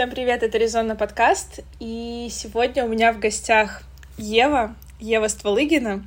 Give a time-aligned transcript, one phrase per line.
[0.00, 3.82] Всем привет, это Резонно подкаст, и сегодня у меня в гостях
[4.16, 6.06] Ева, Ева Стволыгина.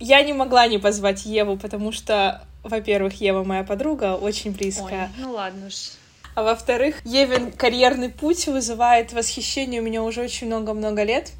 [0.00, 5.12] Я не могла не позвать Еву, потому что, во-первых, Ева моя подруга, очень близкая.
[5.16, 5.92] Ой, ну ладно уж.
[6.34, 11.30] А во-вторых, Евин карьерный путь вызывает восхищение у меня уже очень много-много лет.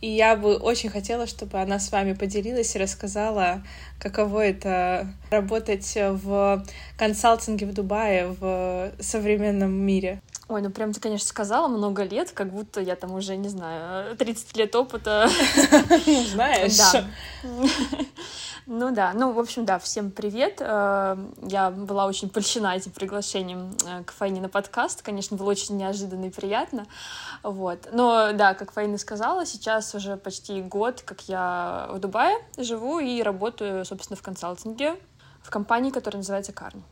[0.00, 3.64] И я бы очень хотела, чтобы она с вами поделилась и рассказала,
[3.98, 6.64] каково это работать в
[6.96, 10.20] консалтинге в Дубае в современном мире.
[10.48, 14.16] Ой, ну прям ты, конечно, сказала много лет, как будто я там уже, не знаю,
[14.16, 15.28] 30 лет опыта.
[16.30, 16.78] Знаешь.
[16.78, 17.04] Да.
[18.70, 20.58] Ну да, ну, в общем, да, всем привет.
[20.60, 25.00] Э, я была очень польщена этим приглашением э, к Файне на подкаст.
[25.00, 26.86] Конечно, было очень неожиданно и приятно.
[27.42, 27.88] Вот.
[27.92, 33.22] Но да, как Фаина сказала, сейчас уже почти год, как я в Дубае живу и
[33.22, 34.96] работаю, собственно, в консалтинге
[35.42, 36.82] в компании, которая называется Карни.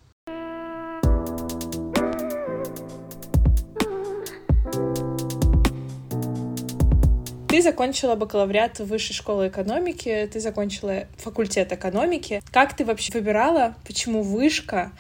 [7.49, 12.43] Ты закончила бакалавриат Высшей школе экономики, ты закончила факультет экономики.
[12.51, 14.91] Как ты вообще выбирала, почему вышка,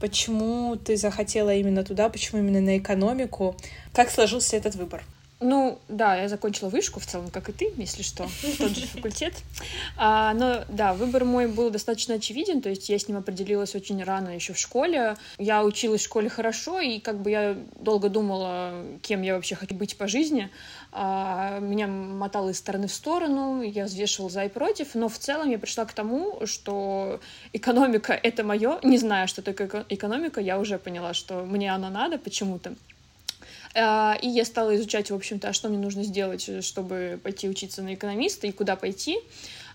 [0.00, 3.56] почему ты захотела именно туда, почему именно на экономику?
[3.92, 5.02] Как сложился этот выбор?
[5.38, 8.26] Ну, да, я закончила вышку в целом, как и ты, если что,
[8.58, 9.34] тот же факультет.
[9.98, 14.02] А, но, да, выбор мой был достаточно очевиден, то есть я с ним определилась очень
[14.02, 15.16] рано еще в школе.
[15.36, 19.74] Я училась в школе хорошо, и как бы я долго думала, кем я вообще хочу
[19.74, 20.48] быть по жизни.
[20.90, 25.50] А, меня мотало из стороны в сторону, я взвешивала за и против, но в целом
[25.50, 27.20] я пришла к тому, что
[27.52, 28.78] экономика— это мое.
[28.82, 32.74] Не знаю, что такое экономика, я уже поняла, что мне она надо почему-то.
[33.78, 37.48] А, и я стала изучать, в общем-то, а что мне нужно сделать, э, чтобы пойти
[37.48, 39.18] учиться на экономиста и куда пойти.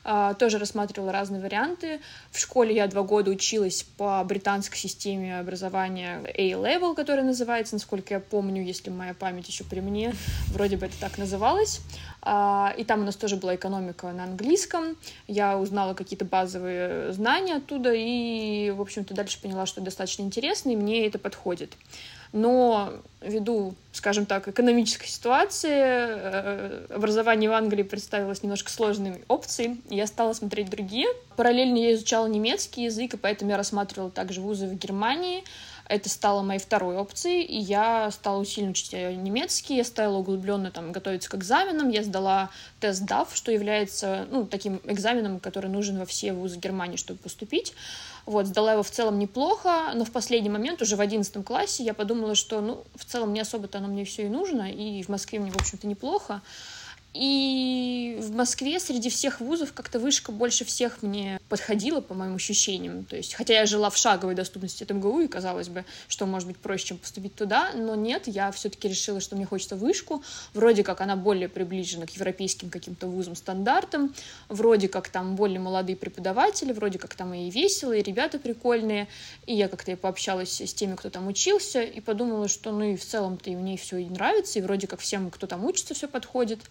[0.04, 2.00] А, тоже рассматривала разные варианты.
[2.32, 8.20] В школе я два года училась по британской системе образования A-Level, которая называется, насколько я
[8.20, 10.16] помню, если моя память еще при мне,
[10.48, 11.82] вроде бы это так называлось.
[12.24, 14.98] А, и там у нас тоже была экономика на английском.
[15.28, 20.76] Я узнала какие-то базовые знания оттуда и, в общем-то, дальше поняла, что достаточно интересно, и
[20.76, 21.74] мне это подходит
[22.34, 29.96] но ввиду, скажем так, экономической ситуации, э, образование в Англии представилось немножко сложной опцией, и
[29.96, 31.08] я стала смотреть другие.
[31.36, 35.44] Параллельно я изучала немецкий язык, и поэтому я рассматривала также вузы в Германии,
[35.92, 40.94] это стало моей второй опцией, и я стала усиленно учить немецкий, я стала углубленно там
[40.94, 42.50] готовиться к экзаменам, я сдала
[42.80, 47.74] тест DAF, что является ну, таким экзаменом, который нужен во все вузы Германии, чтобы поступить.
[48.26, 51.94] Вот, сдала его в целом неплохо, но в последний момент, уже в одиннадцатом классе, я
[51.94, 55.40] подумала, что, ну, в целом не особо-то оно мне все и нужно, и в Москве
[55.40, 56.42] мне, в общем-то, неплохо.
[57.14, 63.04] И в Москве среди всех вузов как-то вышка больше всех мне подходила, по моим ощущениям.
[63.04, 66.48] То есть, хотя я жила в шаговой доступности от МГУ, и казалось бы, что может
[66.48, 70.24] быть проще, чем поступить туда, но нет, я все-таки решила, что мне хочется вышку.
[70.54, 74.14] Вроде как она более приближена к европейским каким-то вузам стандартам,
[74.48, 79.10] вроде как там более молодые преподаватели, вроде как там и весело, и ребята прикольные.
[79.48, 83.06] И я как-то пообщалась с теми, кто там учился, и подумала, что ну и в
[83.06, 86.62] целом-то и мне все и нравится, и вроде как всем, кто там учится, все подходит.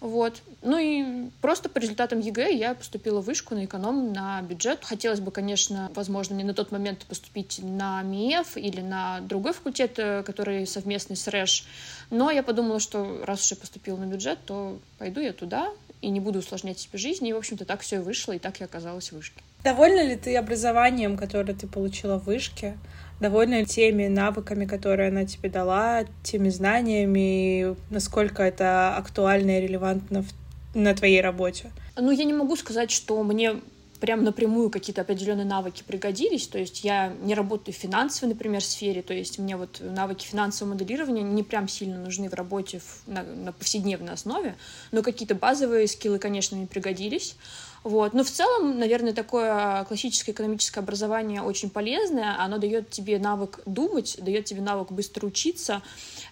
[0.00, 0.42] Вот.
[0.62, 4.84] Ну и просто по результатам ЕГЭ я поступила в вышку на эконом на бюджет.
[4.84, 9.98] Хотелось бы, конечно, возможно, мне на тот момент поступить на МИЭФ или на другой факультет,
[9.98, 11.64] э, который совместный с РЭШ.
[12.10, 15.70] Но я подумала, что раз уж я поступила на бюджет, то пойду я туда
[16.00, 17.26] и не буду усложнять себе жизнь.
[17.26, 19.42] И, в общем-то, так все и вышло, и так я оказалась в вышке.
[19.64, 22.78] Довольна ли ты образованием, которое ты получила в вышке?
[23.20, 30.28] Довольна теми навыками, которые она тебе дала, теми знаниями, насколько это актуально и релевантно в,
[30.74, 31.70] на твоей работе?
[31.96, 33.56] Ну, я не могу сказать, что мне
[34.00, 36.46] прям напрямую какие-то определенные навыки пригодились.
[36.46, 40.74] То есть я не работаю в финансовой, например, сфере, то есть мне вот навыки финансового
[40.74, 44.56] моделирования не прям сильно нужны в работе в, на, на повседневной основе,
[44.92, 47.36] но какие-то базовые скиллы, конечно, мне пригодились.
[47.84, 48.12] Вот.
[48.12, 52.36] Но в целом, наверное, такое классическое экономическое образование очень полезное.
[52.38, 55.82] Оно дает тебе навык думать, дает тебе навык быстро учиться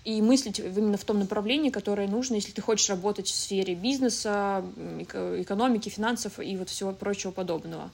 [0.04, 4.64] и мыслить именно в том направлении, которое нужно, если ты хочешь работать в сфере бизнеса,
[5.12, 7.90] экономики, финансов и вот всего прочего подобного.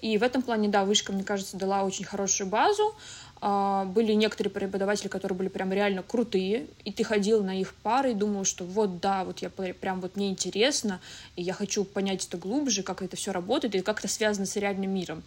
[0.00, 2.94] И в этом плане, да, вышка, мне кажется, дала очень хорошую базу.
[3.42, 8.10] А, были некоторые преподаватели, которые были прям реально крутые, и ты ходил на их пары
[8.10, 11.00] и думал, что вот да, вот я прям вот мне интересно,
[11.36, 14.56] и я хочу понять это глубже, как это все работает и как это связано с
[14.56, 15.22] реальным миром.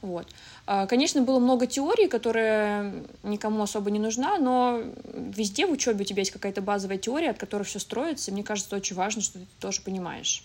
[0.00, 0.26] Вот.
[0.66, 2.92] А, конечно, было много теорий, которая
[3.22, 4.82] никому особо не нужна, но
[5.14, 8.42] везде в учебе у тебя есть какая-то базовая теория, от которой все строится, и мне
[8.42, 10.42] кажется, очень важно, что ты тоже понимаешь.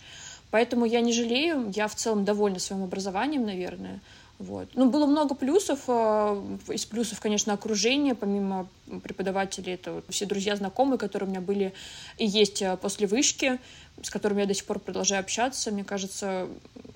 [0.52, 4.00] Поэтому я не жалею, я в целом довольна своим образованием, наверное.
[4.39, 4.69] Вот.
[4.75, 5.81] Ну, было много плюсов.
[5.88, 6.39] Э,
[6.69, 8.68] из плюсов, конечно, окружение, помимо
[9.04, 11.74] преподавателей, это все друзья, знакомые, которые у меня были
[12.18, 13.57] и есть э, после вышки,
[14.01, 15.72] с которыми я до сих пор продолжаю общаться.
[15.72, 16.48] Мне кажется,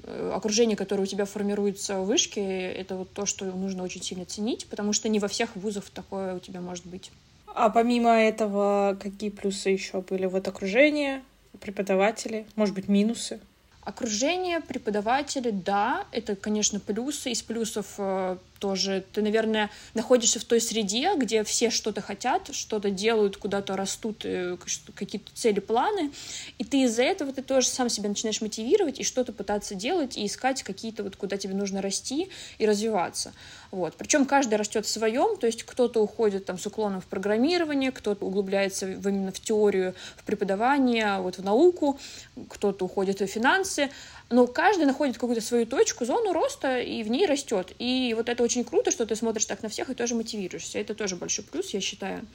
[0.04, 4.26] э, окружение, которое у тебя формируется в вышке, это вот то, что нужно очень сильно
[4.26, 7.12] ценить, потому что не во всех вузах такое у тебя может быть.
[7.48, 10.28] А помимо этого, какие плюсы еще были?
[10.28, 11.24] Вот окружение,
[11.60, 13.40] преподаватели, может быть, минусы?
[13.84, 17.32] Окружение, преподаватели, да, это, конечно, плюсы.
[17.32, 22.92] Из плюсов э, тоже ты, наверное, находишься в той среде, где все что-то хотят, что-то
[22.92, 24.56] делают, куда-то растут, э,
[24.94, 26.12] какие-то цели, планы,
[26.60, 30.28] и ты из-за этого ты тоже сам себя начинаешь мотивировать и что-то пытаться делать и
[30.28, 32.30] искать какие-то вот куда тебе нужно расти
[32.60, 33.34] и развиваться.
[33.72, 33.96] Вот.
[33.98, 38.26] Причем каждый растет в своем, то есть кто-то уходит там с уклоном в программирование, кто-то
[38.26, 42.00] углубляется именно в теорию, в преподавание, вот в науку,
[42.48, 43.90] кто-то уходит в финансы,
[44.32, 47.74] но каждый находит какую-то свою точку, зону роста, и в ней растет.
[47.80, 50.80] И вот это очень круто, что ты смотришь так на всех и тоже мотивируешься.
[50.80, 52.26] Это тоже большой плюс, я считаю.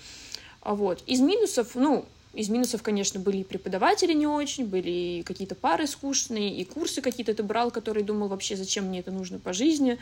[0.60, 1.02] А вот.
[1.06, 2.04] Из минусов, ну,
[2.36, 7.32] из минусов, конечно, были и преподаватели не очень, были какие-то пары скучные, и курсы какие-то
[7.34, 9.98] ты брал, которые думал вообще, зачем мне это нужно по жизни.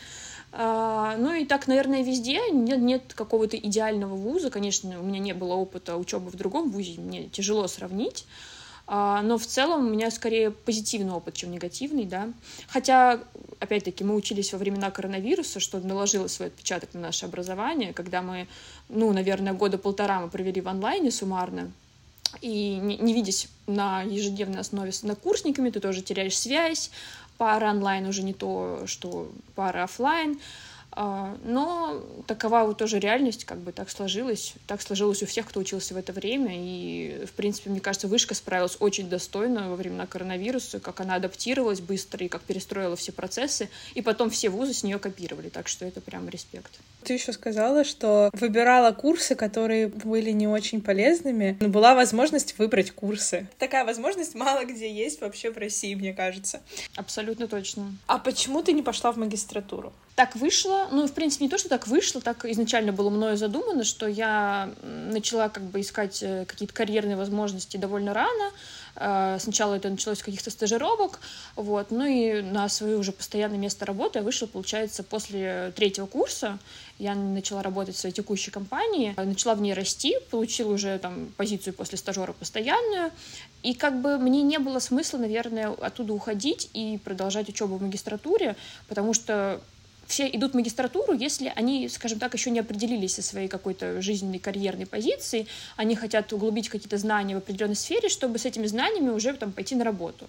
[0.50, 4.50] А, ну и так, наверное, везде нет, нет какого-то идеального вуза.
[4.50, 8.26] Конечно, у меня не было опыта учебы в другом вузе, мне тяжело сравнить.
[8.87, 12.29] А, но в целом у меня скорее позитивный опыт, чем негативный, да.
[12.69, 13.21] Хотя,
[13.61, 18.47] опять-таки, мы учились во времена коронавируса, что наложило свой отпечаток на наше образование, когда мы,
[18.89, 21.73] ну, наверное, года полтора мы провели в онлайне суммарно,
[22.41, 26.91] и не, не видясь на ежедневной основе с однокурсниками, ты тоже теряешь связь,
[27.39, 30.39] пара онлайн уже не то, что пара офлайн.
[30.96, 34.55] А, но такова вот тоже реальность, как бы так сложилось.
[34.67, 36.52] Так сложилось у всех, кто учился в это время.
[36.55, 41.81] И, в принципе, мне кажется, вышка справилась очень достойно во времена коронавируса, как она адаптировалась
[41.81, 43.69] быстро и как перестроила все процессы.
[43.94, 45.49] И потом все вузы с нее копировали.
[45.49, 46.70] Так что это прям респект.
[47.02, 52.93] Ты еще сказала, что выбирала курсы, которые были не очень полезными, но была возможность выбрать
[52.93, 53.49] курсы.
[53.58, 56.62] Такая возможность мало где есть вообще в России, мне кажется.
[56.96, 57.94] Абсолютно точно.
[58.06, 59.93] А почему ты не пошла в магистратуру?
[60.15, 63.83] Так вышло, ну, в принципе, не то, что так вышло, так изначально было мною задумано,
[63.83, 68.53] что я начала как бы искать э, какие-то карьерные возможности довольно рано,
[68.97, 71.21] Э, сначала это началось с каких-то стажировок,
[71.57, 76.59] вот, ну и на свое уже постоянное место работы я вышла, получается, после третьего курса.
[76.99, 81.75] Я начала работать в своей текущей компании, начала в ней расти, получила уже там позицию
[81.75, 83.11] после стажера постоянную,
[83.63, 88.55] и как бы мне не было смысла, наверное, оттуда уходить и продолжать учебу в магистратуре,
[88.89, 89.61] потому что
[90.06, 94.39] все идут в магистратуру, если они, скажем так, еще не определились со своей какой-то жизненной
[94.39, 95.47] карьерной позицией,
[95.77, 99.75] они хотят углубить какие-то знания в определенной сфере, чтобы с этими знаниями уже там пойти
[99.75, 100.29] на работу.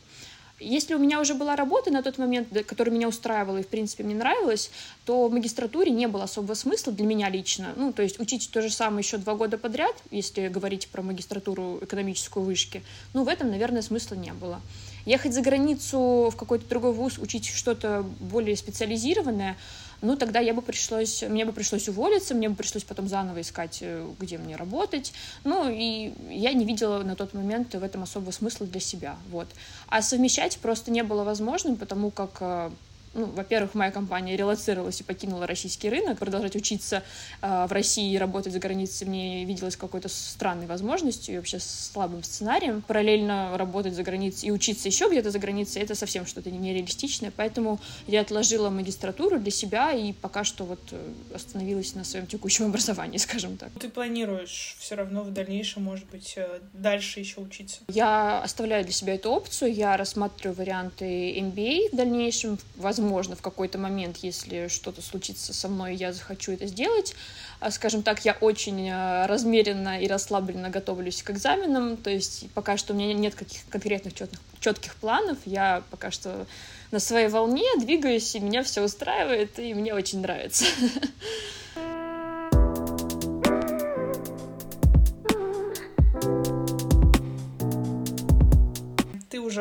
[0.58, 4.06] Если у меня уже была работа на тот момент, которая меня устраивала и, в принципе,
[4.06, 4.72] мне нравилась,
[5.04, 7.74] то в магистратуре не было особого смысла для меня лично.
[7.76, 11.80] Ну, то есть учить то же самое еще два года подряд, если говорить про магистратуру
[11.82, 12.84] экономическую вышки,
[13.14, 14.62] ну, в этом, наверное, смысла не было.
[15.06, 19.56] Ехать за границу в какой-то другой вуз, учить что-то более специализированное,
[20.02, 23.80] ну, тогда я бы пришлось, мне бы пришлось уволиться, мне бы пришлось потом заново искать,
[23.82, 25.14] э, где мне работать.
[25.44, 29.48] Ну, и я не видела на тот момент в этом особого смысла для себя, вот.
[29.88, 32.72] А совмещать просто не было возможным, потому как э,
[33.16, 36.20] ну, во-первых, моя компания релацировалась и покинула российский рынок.
[36.20, 37.02] Продолжать учиться
[37.42, 42.24] э, в России и работать за границей мне виделось какой-то странной возможностью и вообще слабым
[42.24, 42.82] сценарием.
[42.82, 47.32] Параллельно работать за границей и учиться еще где-то за границей— это совсем что-то нереалистичное.
[47.36, 52.66] Поэтому я отложила магистратуру для себя и пока что вот э, остановилась на своем текущем
[52.70, 53.70] образовании, скажем так.
[53.80, 57.78] Ты планируешь все равно в дальнейшем, может быть, э, дальше еще учиться?
[57.88, 59.74] Я оставляю для себя эту опцию.
[59.74, 65.68] Я рассматриваю варианты MBA в дальнейшем, возможно, возможно, в какой-то момент, если что-то случится со
[65.68, 67.16] мной, я захочу это сделать.
[67.60, 72.78] А, скажем так, я очень а, размеренно и расслабленно готовлюсь к экзаменам, то есть пока
[72.78, 76.48] что у меня нет каких конкретных четких, четких планов, я пока что
[76.92, 80.66] на своей волне двигаюсь, и меня все устраивает, и мне очень нравится.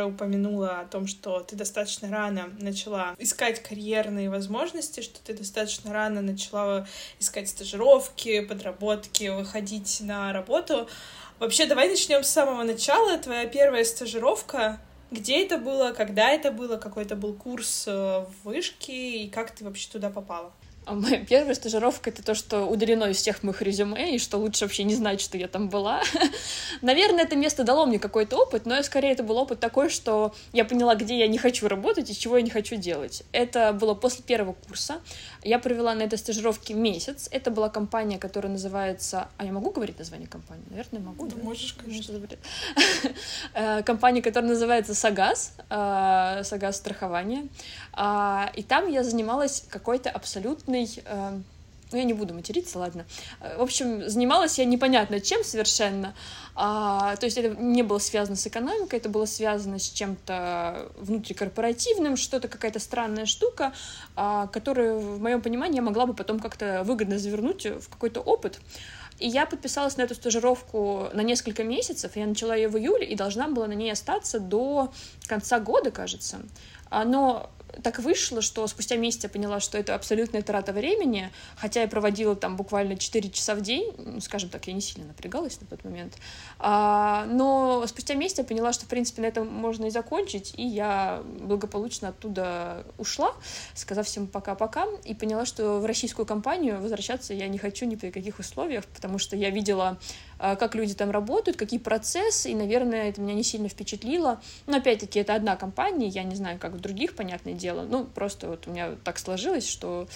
[0.07, 6.23] упомянула о том, что ты достаточно рано начала искать карьерные возможности, что ты достаточно рано
[6.23, 6.87] начала
[7.21, 10.89] искать стажировки, подработки, выходить на работу.
[11.39, 13.19] Вообще, давай начнем с самого начала.
[13.19, 14.81] Твоя первая стажировка.
[15.11, 19.53] Где это было, когда это было, какой это был курс э, в вышке и как
[19.53, 20.53] ты вообще туда попала?
[20.87, 24.65] А моя первая стажировка— это то, что удалено из всех моих резюме, и что лучше
[24.65, 26.03] вообще не знать, что я там была.
[26.83, 30.65] Наверное, это место дало мне какой-то опыт, но скорее это был опыт такой, что я
[30.65, 33.23] поняла, где я не хочу работать и чего я не хочу делать.
[33.33, 35.01] Это было после первого курса.
[35.43, 37.29] Я провела на этой стажировке месяц.
[37.31, 39.29] Это была компания, которая называется...
[39.39, 40.65] А я могу говорить название компании?
[40.71, 41.27] Наверное, могу.
[41.27, 41.43] Да, да?
[41.43, 42.15] можешь, конечно.
[43.55, 45.53] Э, компания, которая называется Сагаз.
[45.71, 47.49] Э, Сагаз страхование.
[47.93, 50.11] А, и там я занималась какой-то
[50.75, 51.39] абсолютной э,
[51.93, 53.05] ну, я не буду материться, ладно.
[53.57, 56.15] В общем, занималась я непонятно чем совершенно.
[56.57, 62.17] А, то есть это не было связано с экономикой, это было связано с чем-то внутрикорпоративным,
[62.17, 63.73] что-то какая-то странная штука,
[64.17, 68.59] а, которую, в моем понимании, я могла бы потом как-то выгодно завернуть в какой-то опыт.
[69.21, 72.17] И я подписалась на эту стажировку на несколько месяцев.
[72.17, 74.93] Я начала ее в июле и должна была на ней остаться до
[75.29, 76.41] конца года, кажется.
[76.91, 77.51] Но
[77.83, 82.37] так вышло, что спустя месяц я поняла, что это абсолютная трата времени, хотя я проводила
[82.37, 86.15] там буквально 4 часа в день, скажем так, я не сильно напрягалась на тот момент,
[86.59, 90.67] а, но спустя месяц я поняла, что, в принципе, на этом можно и закончить, и
[90.67, 93.35] я благополучно оттуда ушла,
[93.75, 98.11] сказав всем пока-пока, и поняла, что в российскую компанию возвращаться я не хочу ни при
[98.11, 99.99] каких условиях, потому что я видела
[100.39, 104.41] а, как люди там работают, какие процессы, и, наверное, это меня не сильно впечатлило.
[104.67, 107.64] Но, опять-таки, это одна компания, я не знаю, как в других, понятное дело.
[107.73, 110.09] Ну, просто вот у меня так сложилось, что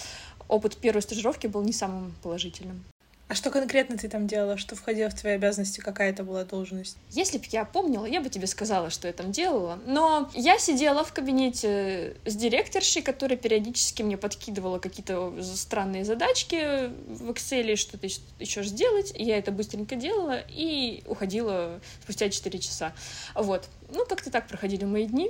[0.47, 2.83] опыт первой стажировки был не самым положительным.
[3.29, 4.57] А что конкретно ты там делала?
[4.57, 5.81] Что входило в твои обязанности?
[5.81, 6.97] Какая это была должность?
[7.11, 9.77] Если бы я помнила, я бы тебе сказала, что я там делала.
[9.85, 17.29] Но я сидела в кабинете с директоршей, которая периодически мне подкидывала какие-то странные задачки в
[17.29, 18.07] Excel, что-то
[18.39, 19.13] еще сделать.
[19.15, 22.93] И я это быстренько делала и уходила спустя 4 часа.
[23.35, 23.69] Вот.
[23.91, 25.29] Ну, как-то так проходили мои дни.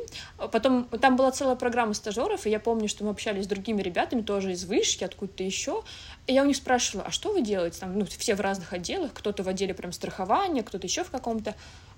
[0.52, 4.22] Потом там была целая программа стажеров, и я помню, что мы общались с другими ребятами,
[4.22, 5.84] тоже из вышки, откуда-то еще.
[6.28, 7.80] И я у них спрашивала, а что вы делаете?
[7.80, 11.56] Там, ну, все в разных отделах, кто-то в отделе прям страхования, кто-то еще в каком-то.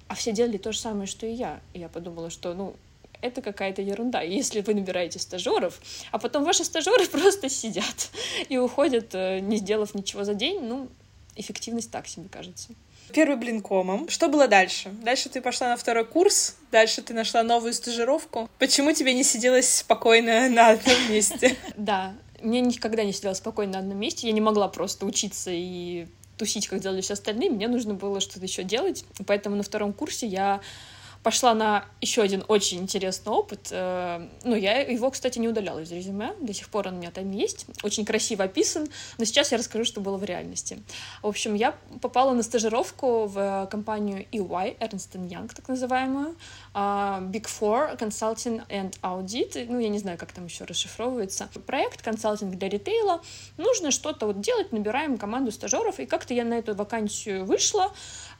[0.08, 1.60] А все делали то же самое, что и я.
[1.74, 2.76] И я подумала, что, ну,
[3.22, 4.22] это какая-то ерунда.
[4.22, 5.80] Если вы набираете стажеров,
[6.12, 8.10] а потом ваши стажеры просто сидят
[8.50, 10.90] и уходят, э, не сделав ничего за день, ну,
[11.36, 12.70] эффективность так себе кажется.
[13.14, 14.10] Первый блин комом.
[14.10, 14.90] Что было дальше?
[15.04, 18.50] Дальше ты пошла на второй курс, дальше ты нашла новую стажировку.
[18.60, 21.56] Почему тебе не сиделось спокойно на одном месте?
[21.76, 24.28] Да, мне никогда не сиделось спокойно на одном месте.
[24.28, 27.52] Я не могла просто учиться и тусить, как делали все остальные.
[27.52, 29.06] Мне нужно было что-то еще делать.
[29.28, 30.62] Поэтому на втором курсе я
[31.24, 33.68] пошла на еще один очень интересный опыт.
[33.72, 37.12] Э, ну, я его, кстати, не удаляла из резюме, до сих пор он у меня
[37.12, 38.88] там есть, очень красиво описан,
[39.18, 40.82] но сейчас я расскажу, что было в реальности.
[41.22, 46.36] В общем, я попала на стажировку в компанию EY, Ernst Young, так называемую,
[46.74, 51.50] а, Big Four Consulting and Audit, ну, я не знаю, как там еще расшифровывается.
[51.66, 53.22] Проект консалтинг для ритейла.
[53.58, 57.92] Нужно что-то вот делать, набираем команду стажеров, и как-то я на эту вакансию вышла,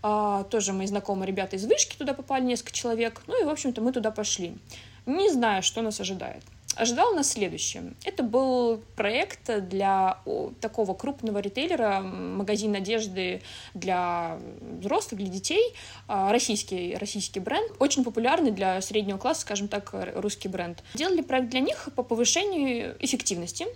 [0.04, 3.22] а, тоже мои знакомые ребята из вышки туда попали, несколько человек.
[3.28, 4.58] Ну и, в общем-то, мы туда пошли.
[5.06, 6.44] Не знаю, что нас ожидает
[6.82, 7.94] ожидал нас следующее.
[8.04, 10.18] Это был проект для
[10.60, 13.44] такого крупного ритейлера, магазин одежды
[13.76, 14.40] для
[14.80, 15.76] взрослых, для детей,
[16.08, 20.84] а, российский, российский бренд, очень популярный для среднего класса, скажем так, русский бренд.
[20.96, 23.68] Делали проект для них по повышению эффективности,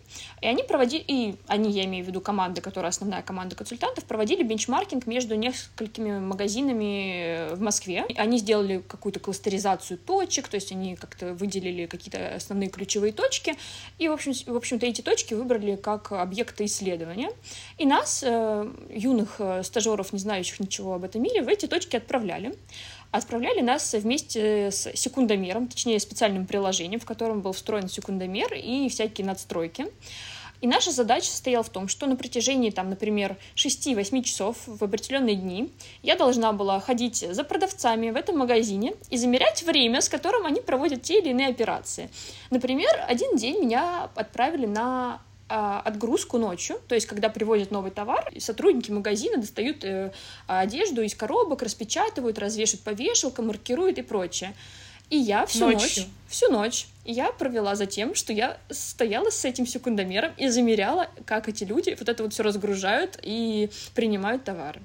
[0.42, 4.42] и они проводили, и они, я имею в виду команды, которая основная команда консультантов, проводили
[4.42, 8.06] бенчмаркинг между несколькими магазинами в Москве.
[8.18, 13.56] Они сделали какую-то кластеризацию точек, то есть они как-то выделили какие-то основные ключи ключевые точки,
[13.98, 17.30] и, в, общем, в общем-то, эти точки выбрали как объекты исследования.
[17.78, 21.98] И нас, э, юных э, стажеров, не знающих ничего об этом мире, в эти точки
[21.98, 22.56] отправляли.
[23.12, 29.28] Отправляли нас вместе с секундомером, точнее, специальным приложением, в котором был встроен секундомер и всякие
[29.28, 29.88] надстройки.
[30.62, 35.36] И наша задача состояла в том, что на протяжении, там, например, 6-8 часов в определенные
[35.36, 35.72] дни
[36.04, 40.62] я должна была ходить за продавцами в этом магазине и замерять время, с которым они
[40.62, 42.10] проводят те или иные операции.
[42.50, 48.32] Например, один день меня отправили на а, отгрузку ночью, то есть когда привозят новый товар,
[48.40, 50.12] сотрудники магазина достают э,
[50.48, 54.56] одежду из коробок, распечатывают, развешивают по вешалкам, маркируют и прочее.
[55.12, 55.80] И я всю Ночью.
[55.80, 61.08] ночь, всю ночь я провела за тем, что я стояла с этим секундомером и замеряла,
[61.26, 64.82] как эти люди вот это вот все разгружают и принимают товары.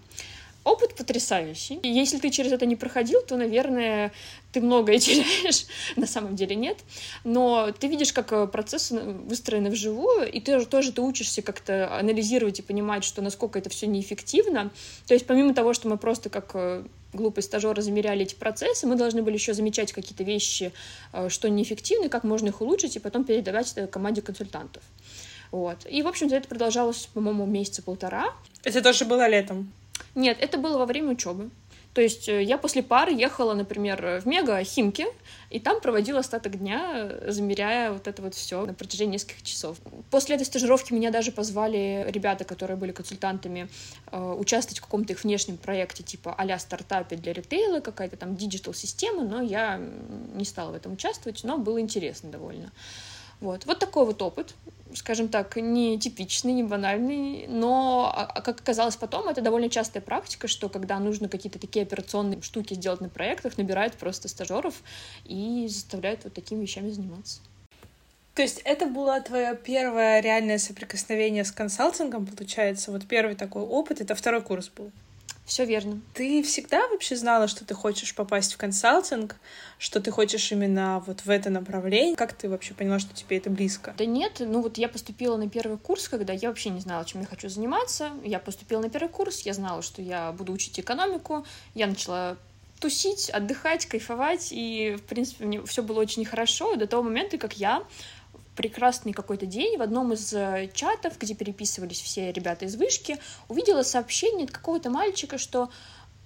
[0.63, 1.81] Опыт потрясающий.
[1.83, 4.13] Если ты через это не проходил, то, наверное,
[4.53, 5.67] ты многое теряешь.
[5.97, 6.79] На самом деле нет.
[7.25, 12.59] Но ты видишь, как э, процессы выстроены вживую, и ты тоже ты учишься как-то анализировать
[12.59, 14.71] и понимать, что насколько это все неэффективно.
[15.07, 18.97] То есть помимо того, что мы просто как э, глупые стажеры замеряли эти процессы, мы
[18.97, 20.73] должны были еще замечать какие-то вещи,
[21.13, 24.83] э, что неэффективны, как можно их улучшить, и потом передавать это команде консультантов.
[25.51, 25.79] Вот.
[25.89, 28.33] И, в общем-то, это продолжалось, по-моему, месяца полтора.
[28.63, 29.73] Это тоже было летом?
[30.15, 31.51] Нет, это было во время учебы.
[31.95, 35.07] То есть э, я после пары ехала, например, в Мега Химки,
[35.51, 39.79] и там проводила остаток дня, замеряя вот это вот все на протяжении нескольких часов.
[40.11, 43.69] После этой стажировки меня даже позвали ребята, которые были консультантами,
[44.13, 49.25] э, участвовать в каком-то их внешнем проекте, типа а-ля стартапе для ритейла, какая-то там digital-система,
[49.25, 49.81] но я
[50.35, 52.71] не стала в этом участвовать, но было интересно довольно.
[53.41, 53.65] Вот.
[53.65, 54.55] вот такой вот опыт,
[54.95, 60.03] скажем так, не типичный, не банальный, но, а, а как оказалось потом, это довольно частая
[60.03, 64.83] практика, что когда нужно какие-то такие операционные штуки сделать на проектах, набирают просто стажеров
[65.25, 67.41] и заставляют вот такими вещами заниматься.
[68.35, 72.93] То есть это было твое первое реальное соприкосновение с консалтингом, получается?
[72.93, 74.93] Вот первый такой опыт, это второй курс был?
[75.51, 76.01] Все верно.
[76.15, 79.35] Ты всегда вообще знала, что ты хочешь попасть в консалтинг,
[79.81, 82.15] что ты хочешь именно вот в это направление?
[82.15, 83.93] Как ты вообще поняла, что тебе это близко?
[83.99, 87.23] Да нет, ну вот я поступила на первый курс, когда я вообще не знала, чем
[87.23, 88.13] я хочу заниматься.
[88.23, 92.37] Я поступила на первый курс, я знала, что я буду учить экономику, я начала
[92.79, 97.55] тусить, отдыхать, кайфовать, и, в принципе, мне все было очень хорошо до того момента, как
[97.55, 97.83] я
[98.61, 103.17] прекрасный какой-то день в одном из э, чатов, где переписывались все ребята из вышки,
[103.49, 105.71] увидела сообщение от какого-то мальчика, что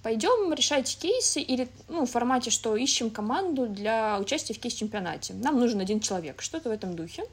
[0.03, 5.33] пойдем решать кейсы или ну, в формате, что ищем команду для участия в кейс-чемпионате.
[5.33, 7.23] Нам нужен один человек, что-то в этом духе.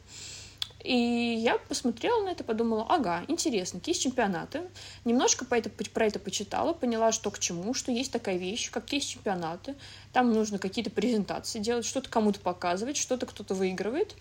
[0.85, 4.62] И я посмотрела на это, подумала, ага, интересно, кейс-чемпионаты.
[5.04, 8.85] Немножко по это, про это почитала, поняла, что к чему, что есть такая вещь, как
[8.85, 9.75] кейс-чемпионаты.
[10.12, 14.14] Там нужно какие-то презентации делать, что-то кому-то показывать, что-то кто-то выигрывает.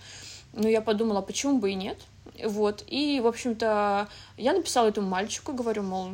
[0.53, 1.98] Ну, я подумала, почему бы и нет.
[2.43, 6.12] Вот, и, в общем-то, я написала этому мальчику, говорю, мол,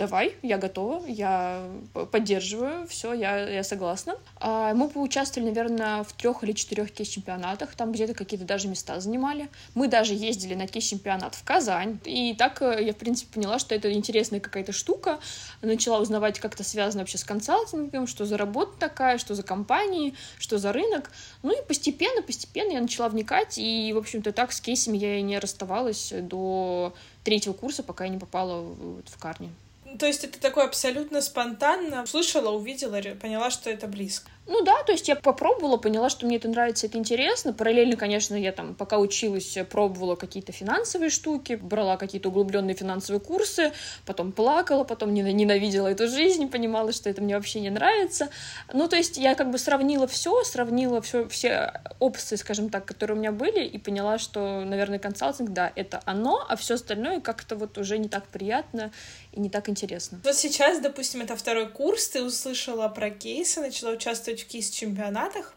[0.00, 1.62] давай, я готова, я
[2.10, 4.14] поддерживаю, все, я, я согласна.
[4.36, 9.50] А мы поучаствовали, наверное, в трех или четырех кейс-чемпионатах, там где-то какие-то даже места занимали.
[9.74, 13.74] Мы даже ездили на кейс-чемпионат в Казань, и так э, я, в принципе, поняла, что
[13.74, 15.20] это интересная какая-то штука,
[15.60, 20.14] начала узнавать, как это связано вообще с консалтингом, что за работа такая, что за компании,
[20.38, 21.10] что за рынок.
[21.42, 25.22] Ну и постепенно, постепенно я начала вникать, и, в общем-то, так с кейсами я и
[25.22, 29.50] не расставалась до третьего курса, пока я не попала в, в Карни.
[29.98, 32.06] То есть это такое абсолютно спонтанно.
[32.06, 34.30] Слышала, увидела, поняла, что это близко.
[34.50, 37.52] Ну да, то есть я попробовала, поняла, что мне это нравится, это интересно.
[37.52, 43.72] Параллельно, конечно, я там, пока училась, пробовала какие-то финансовые штуки, брала какие-то углубленные финансовые курсы,
[44.04, 48.28] потом плакала, потом ненавидела эту жизнь, понимала, что это мне вообще не нравится.
[48.72, 53.16] Ну, то есть я как бы сравнила все, сравнила все, все опции, скажем так, которые
[53.16, 57.54] у меня были, и поняла, что, наверное, консалтинг, да, это оно, а все остальное как-то
[57.54, 58.90] вот уже не так приятно
[59.30, 60.20] и не так интересно.
[60.24, 65.54] Вот сейчас, допустим, это второй курс, ты услышала про кейсы, начала участвовать участвовать в кейс-чемпионатах,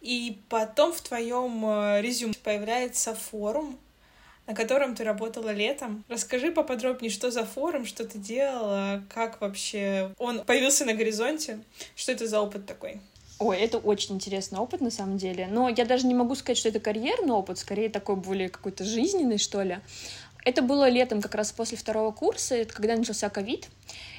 [0.00, 3.78] и потом в твоем э, резюме появляется форум,
[4.46, 6.04] на котором ты работала летом.
[6.08, 11.60] Расскажи поподробнее, что за форум, что ты делала, как вообще он появился на горизонте,
[11.96, 13.00] что это за опыт такой?
[13.38, 15.48] Ой, это очень интересный опыт на самом деле.
[15.50, 19.38] Но я даже не могу сказать, что это карьерный опыт, скорее такой более какой-то жизненный,
[19.38, 19.78] что ли.
[20.44, 23.68] Это было летом, как раз после второго курса, это когда начался ковид.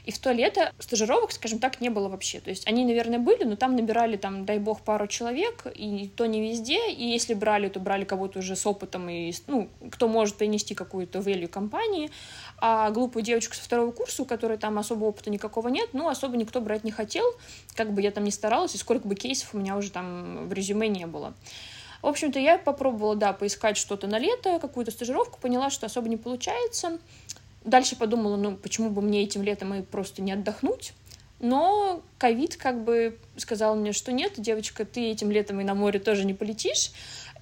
[0.06, 2.40] И в то лето стажировок, скажем так, не было вообще.
[2.40, 6.28] То есть они, наверное, были, но там набирали, там, дай бог, пару человек, и то
[6.28, 6.92] не везде.
[6.92, 11.20] И если брали, то брали кого-то уже с опытом, и, ну, кто может принести какую-то
[11.20, 12.12] value компании.
[12.58, 16.38] А глупую девочку со второго курса, у которой там особо опыта никакого нет, ну, особо
[16.38, 17.26] никто брать не хотел.
[17.76, 20.54] Как бы я там ни старалась, и сколько бы кейсов у меня уже там в
[20.54, 21.34] резюме не было.
[22.02, 26.18] В общем-то, я попробовала, да, поискать что-то на лето, какую-то стажировку, поняла, что особо не
[26.18, 27.00] получается.
[27.66, 30.94] Дальше подумала, ну, почему бы мне этим летом и просто не отдохнуть.
[31.40, 36.00] Но ковид как бы сказал мне, что нет, девочка, ты этим летом и на море
[36.00, 36.92] тоже не полетишь.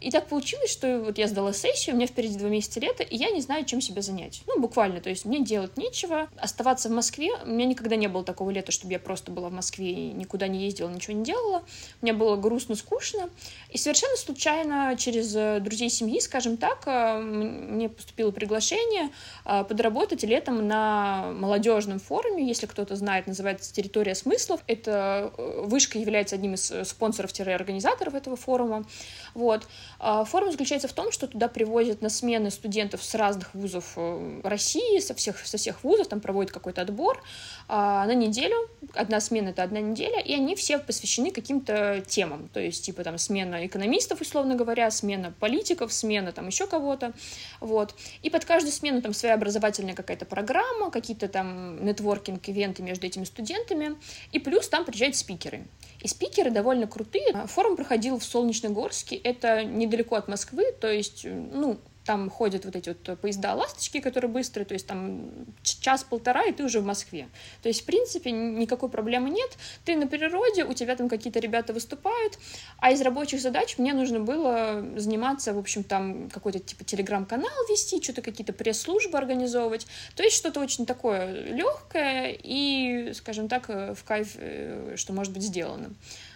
[0.01, 3.15] И так получилось, что вот я сдала сессию, у меня впереди два месяца лета, и
[3.15, 4.41] я не знаю, чем себя занять.
[4.47, 6.27] Ну, буквально, то есть мне делать нечего.
[6.37, 9.53] Оставаться в Москве, у меня никогда не было такого лета, чтобы я просто была в
[9.53, 11.63] Москве и никуда не ездила, ничего не делала.
[12.01, 13.29] Мне было грустно, скучно.
[13.69, 19.09] И совершенно случайно через э, друзей семьи, скажем так, э, мне поступило приглашение
[19.45, 24.61] э, подработать летом на молодежном форуме, если кто-то знает, называется «Территория смыслов».
[24.67, 28.85] Это вышка является одним из спонсоров-организаторов этого форума.
[29.33, 29.65] Вот.
[29.99, 34.41] А, форум заключается в том, что туда привозят на смены студентов с разных вузов э,
[34.43, 37.23] России, со всех, со всех вузов, там проводят какой-то отбор
[37.69, 38.69] а, на неделю.
[38.93, 42.49] Одна смена— это одна неделя, и они все посвящены каким-то темам.
[42.49, 47.13] То есть, типа, там, смена экономистов, условно говоря, смена политиков, смена там еще кого-то.
[47.61, 47.95] Вот.
[48.23, 53.23] И под каждую смену там своя образовательная какая-то программа, какие-то там нетворкинг, ивенты между этими
[53.23, 53.95] студентами.
[54.31, 55.65] И плюс там приезжают спикеры.
[56.03, 57.33] И спикеры довольно крутые.
[57.47, 62.89] Форум проходил в Солнечногорске, это недалеко от Москвы, то есть, ну, там ходят вот эти
[62.89, 65.31] вот поезда «Ласточки», которые быстрые, то есть там
[65.63, 67.27] час-полтора, и ты уже в Москве.
[67.61, 69.49] То есть, в принципе, никакой проблемы нет.
[69.85, 72.37] Ты на природе, у тебя там какие-то ребята выступают,
[72.79, 78.01] а из рабочих задач мне нужно было заниматься, в общем, там какой-то типа телеграм-канал вести,
[78.01, 79.87] что-то какие-то пресс-службы организовывать.
[80.15, 85.43] То есть что-то очень такое легкое и, скажем так, в кайф, э, что может быть
[85.43, 85.93] сделано.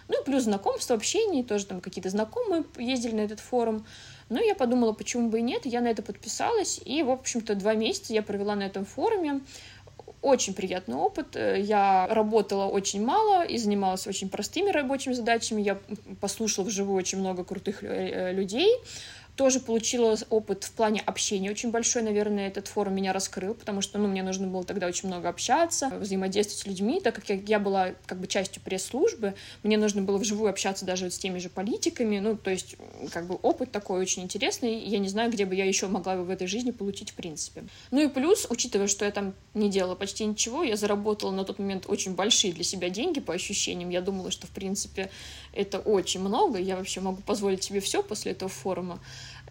[0.08, 3.84] Ну и плюс знакомство, общение, тоже там какие-то знакомые ездили на этот форум.
[4.28, 7.74] Ну, я подумала, почему бы и нет, я на это подписалась, и, в общем-то, два
[7.74, 9.40] месяца я провела на этом форуме.
[10.20, 11.36] Очень приятный опыт.
[11.36, 15.62] Я работала очень мало и занималась очень простыми рабочими задачами.
[15.62, 15.78] Я
[16.20, 18.68] послушала вживую очень много крутых э, людей
[19.38, 23.96] тоже получила опыт в плане общения очень большой, наверное, этот форум меня раскрыл, потому что,
[23.96, 27.60] ну, мне нужно было тогда очень много общаться, взаимодействовать с людьми, так как я, я
[27.60, 31.50] была как бы частью пресс-службы, мне нужно было вживую общаться даже вот с теми же
[31.50, 32.74] политиками, ну, то есть,
[33.12, 36.24] как бы опыт такой очень интересный, я не знаю, где бы я еще могла бы
[36.24, 37.62] в этой жизни получить в принципе.
[37.92, 41.60] Ну и плюс, учитывая, что я там не делала почти ничего, я заработала на тот
[41.60, 45.10] момент очень большие для себя деньги по ощущениям, я думала, что, в принципе,
[45.52, 49.00] это очень много, я вообще могу позволить себе все после этого форума,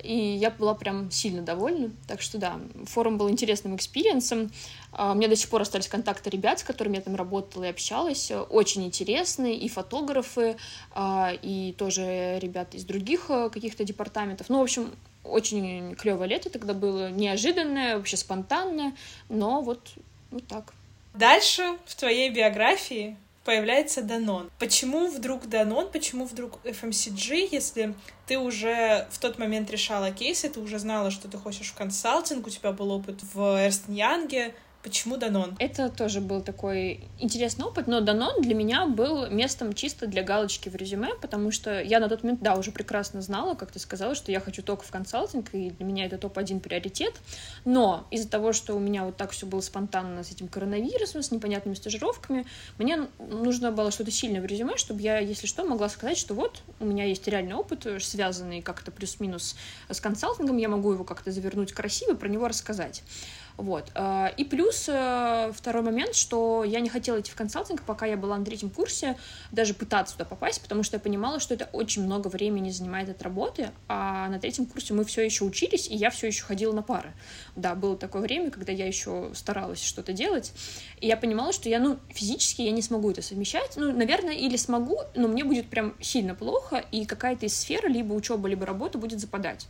[0.03, 1.91] и я была прям сильно довольна.
[2.07, 4.51] Так что да, форум был интересным experience ом.
[4.91, 7.69] А, у меня до сих пор остались контакты ребят, с которыми я там работала и
[7.69, 8.31] общалась.
[8.49, 10.57] Очень интересные и фотографы,
[10.93, 14.49] а, и тоже ребята из других а, каких-то департаментов.
[14.49, 14.91] Ну, в общем,
[15.23, 18.95] очень клевое лето тогда было, неожиданное, вообще спонтанное,
[19.29, 19.93] но вот,
[20.31, 20.73] вот так.
[21.13, 24.51] Дальше в твоей биографии появляется Данон.
[24.59, 30.59] Почему вдруг Данон, почему вдруг FMCG, если ты уже в тот момент решала кейсы, ты
[30.59, 34.53] уже знала, что ты хочешь в консалтинг, у тебя был опыт в Эрст Янге,
[34.87, 35.53] Почему Данон?
[35.59, 40.69] Это тоже был такой интересный опыт, но Данон для меня был местом чисто для галочки
[40.69, 44.15] в резюме, потому что я на тот момент, да, уже прекрасно знала, как ты сказала,
[44.15, 47.15] что я хочу только в консалтинг, и для меня это топ-1 приоритет,
[47.65, 51.31] но из-за того, что у меня вот так все было спонтанно с этим коронавирусом, с
[51.31, 52.45] непонятными стажировками,
[52.77, 56.61] мне нужно было что-то сильное в резюме, чтобы я, если что, могла сказать, что вот,
[56.79, 59.57] у меня есть реальный опыт, связанный как-то плюс-минус
[59.89, 63.03] с консалтингом, я могу его как-то завернуть красиво, про него рассказать.
[63.57, 63.91] Вот.
[63.95, 68.15] Э, и плюс э, второй момент, что я не хотела идти в консалтинг, пока я
[68.15, 69.17] была на третьем курсе,
[69.51, 73.21] даже пытаться туда попасть, потому что я понимала, что это очень много времени занимает от
[73.23, 76.83] работы, а на третьем курсе мы все еще учились, и я все еще ходила на
[76.83, 77.11] пары.
[77.55, 80.53] Да, было такое время, когда я еще старалась что-то делать,
[81.01, 84.55] и я понимала, что я, ну, физически я не смогу это совмещать, ну, наверное, или
[84.55, 88.99] смогу, но мне будет прям сильно плохо, и какая-то из сфер, либо учеба, либо работа
[88.99, 89.67] будет западать.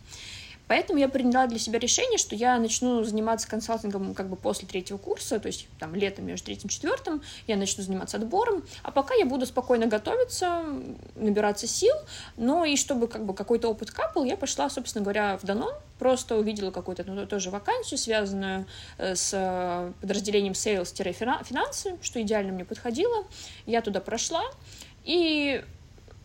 [0.68, 4.98] Поэтому я приняла для себя решение, что я начну заниматься консалтингом как бы после третьего
[4.98, 9.14] курса, то есть там летом между третьим и четвертым я начну заниматься отбором, а пока
[9.16, 10.64] я буду спокойно готовиться,
[11.16, 11.96] набираться сил,
[12.36, 16.36] но и чтобы как бы какой-то опыт капал, я пошла, собственно говоря, в Данон, просто
[16.36, 18.66] увидела какую-то ну, тоже вакансию, связанную
[18.98, 23.26] э, с подразделением sales-финансы, что идеально мне подходило.
[23.66, 24.44] Я туда прошла,
[25.04, 25.64] и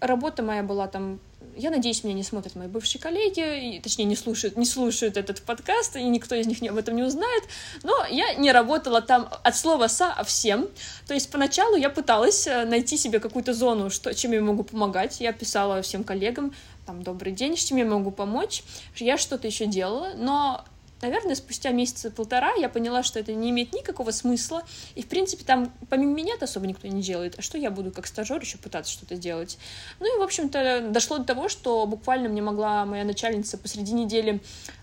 [0.00, 1.20] работа моя была там
[1.56, 5.42] я надеюсь, меня не смотрят мои бывшие коллеги, и, точнее, не слушают, не слушают этот
[5.42, 7.44] подкаст, и никто из них об этом не узнает,
[7.82, 10.68] но я не работала там от слова «со», а всем,
[11.06, 15.20] то есть поначалу я пыталась э, найти себе какую-то зону, что, чем я могу помогать,
[15.20, 16.54] я писала всем коллегам,
[16.86, 18.64] там, добрый день, чем я могу помочь,
[18.96, 20.64] я что-то еще делала, но
[21.02, 24.62] наверное, спустя месяца полтора я поняла, что это не имеет никакого смысла,
[24.94, 28.06] и, в принципе, там помимо меня-то особо никто не делает, а что я буду как
[28.06, 29.58] стажер еще пытаться что-то делать?
[30.00, 34.40] Ну и, в общем-то, дошло до того, что буквально мне могла моя начальница посреди недели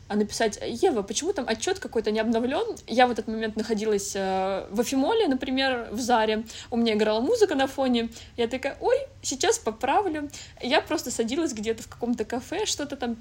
[0.10, 2.75] а, написать, Ева, почему там отчет какой-то не обновлен?
[2.88, 7.55] Я в этот момент находилась э, в Афимоле, например, в Заре, у меня играла музыка
[7.55, 10.29] на фоне, я такая, ой, сейчас поправлю.
[10.62, 13.17] Я просто садилась где-то в каком-то кафе, что-то там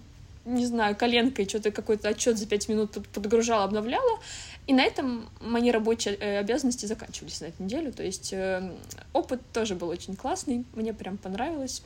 [0.48, 4.18] не знаю, коленкой что-то какой-то отчет за пять минут подгружала, обновляла.
[4.66, 7.92] И на этом мои рабочие э, обязанности заканчивались на эту неделю.
[7.92, 8.72] То есть э,
[9.12, 11.82] опыт тоже был очень классный, мне прям понравилось.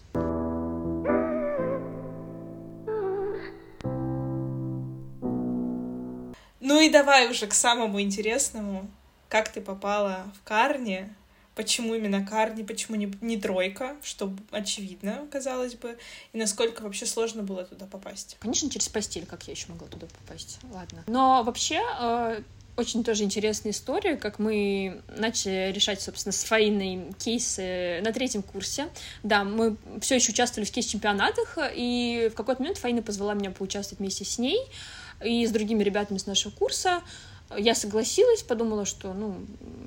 [6.60, 8.88] Ну и давай уже к самому интересному.
[9.28, 11.12] Как ты попала в Карни?
[11.54, 15.98] Почему именно Карни, почему не, не тройка, что очевидно, казалось бы,
[16.32, 18.36] и насколько вообще сложно было туда попасть.
[18.40, 20.58] Конечно, через постель, как я еще могла туда попасть.
[20.70, 21.04] Ладно.
[21.06, 22.42] Но вообще э,
[22.76, 28.88] очень тоже интересная история, как мы начали решать, собственно, с Фаиной кейсы на третьем курсе.
[29.22, 34.00] Да, мы все еще участвовали в кейс-чемпионатах, и в какой-то момент Фаина позвала меня поучаствовать
[34.00, 34.58] вместе с ней
[35.22, 37.02] и с другими ребятами с нашего курса.
[37.58, 39.36] Я согласилась, подумала, что, ну,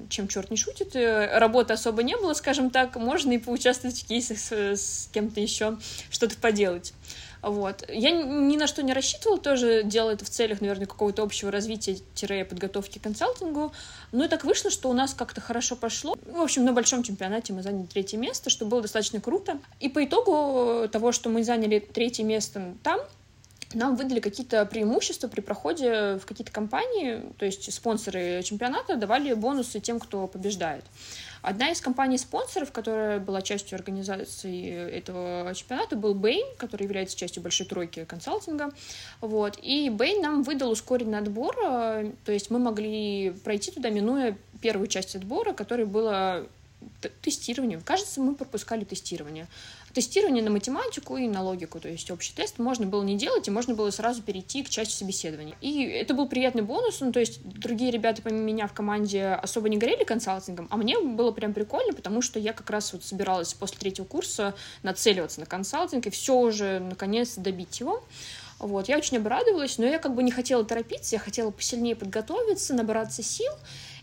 [0.10, 4.08] чем черт не шутит, э, работы особо не было, скажем так, можно и поучаствовать в
[4.08, 5.78] кейсах с, с кем-то еще,
[6.10, 6.94] что-то поделать.
[7.46, 7.86] Вот.
[7.90, 12.98] Я ни на что не рассчитывала, тоже делала это в целях, наверное, какого-то общего развития-подготовки
[12.98, 13.72] к консалтингу.
[14.12, 16.18] Но так вышло, что у нас как-то хорошо пошло.
[16.26, 19.60] В общем, на большом чемпионате мы заняли третье место, что было достаточно круто.
[19.80, 23.00] И по итогу того, что мы заняли третье место там,
[23.74, 29.80] нам выдали какие-то преимущества при проходе в какие-то компании, то есть спонсоры чемпионата давали бонусы
[29.80, 30.84] тем, кто побеждает.
[31.42, 37.68] Одна из компаний-спонсоров, которая была частью организации этого чемпионата, был Bain, который является частью большой
[37.68, 38.72] тройки консалтинга.
[39.22, 39.60] Вот.
[39.62, 44.88] И Bain нам выдал ускоренный отбор, э, то есть мы могли пройти туда, минуя первую
[44.88, 46.42] часть отбора, которая была
[47.22, 47.82] тестированием.
[47.82, 49.48] Кажется, мы пропускали тестирование
[49.96, 53.52] тестирование на математику и на логику, то есть общий тест можно было не делать, и
[53.52, 55.56] можно было сразу перейти к части собеседования.
[55.62, 59.70] И это был приятный бонус, ну, то есть другие ребята помимо меня в команде особо
[59.70, 63.54] не горели консалтингом, а мне было прям прикольно, потому что я как раз вот собиралась
[63.54, 64.54] после третьего курса
[64.84, 68.04] нацеливаться на консалтинг и все уже, наконец, добить его.
[68.60, 72.74] Вот, я очень обрадовалась, но я как бы не хотела торопиться, я хотела посильнее подготовиться,
[72.74, 73.52] набраться сил,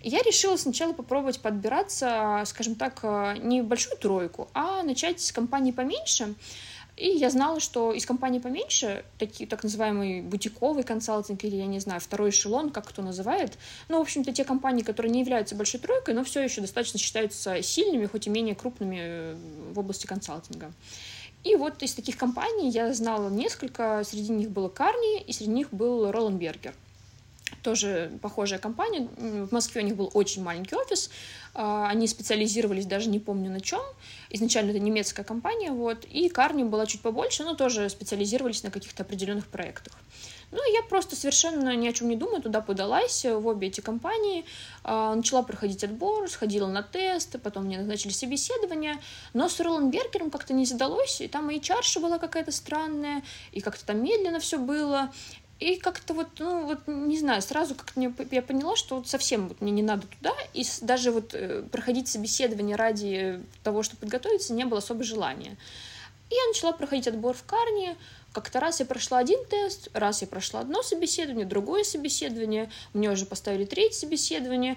[0.02, 5.32] и я решила сначала попробовать подбираться, скажем так, э, не большую тройку, а начать с
[5.32, 6.34] компании поменьше.
[6.96, 11.80] И я знала, что из компании поменьше, такие, так называемый бутиковый консалтинг или, я не
[11.80, 13.56] знаю, второй эшелон, как кто называет,
[13.88, 17.62] ну, в общем-то, те компании, которые не являются большой тройкой, но все еще достаточно считаются
[17.62, 19.36] сильными, хоть и менее крупными э,
[19.72, 20.72] в области консалтинга.
[21.44, 25.72] И вот из таких компаний я знала несколько, среди них было Карни, и среди них
[25.72, 26.74] был Ролленбергер
[27.62, 29.08] тоже похожая компания.
[29.16, 31.10] В Москве у них был очень маленький офис.
[31.54, 33.82] А, они специализировались, даже не помню на чем.
[34.30, 36.04] Изначально это немецкая компания, вот.
[36.04, 39.94] И Карни была чуть побольше, но тоже специализировались на каких-то определенных проектах.
[40.52, 44.44] Ну, я просто совершенно ни о чем не думаю, туда подалась в обе эти компании,
[44.84, 49.00] а, начала проходить отбор, сходила на тесты, потом мне назначили собеседование,
[49.32, 53.86] но с Ролленбергером как-то не задалось, и там и HR была какая-то странная, и как-то
[53.86, 55.10] там медленно все было,
[55.62, 59.60] и как-то вот, ну, вот, не знаю, сразу как-то я поняла, что вот совсем вот
[59.60, 64.64] мне не надо туда, и даже вот э, проходить собеседование ради того, чтобы подготовиться, не
[64.64, 65.56] было особо желания.
[66.30, 67.96] И я начала проходить отбор в Карне,
[68.32, 73.26] как-то раз я прошла один тест, раз я прошла одно собеседование, другое собеседование, мне уже
[73.26, 74.76] поставили третье собеседование,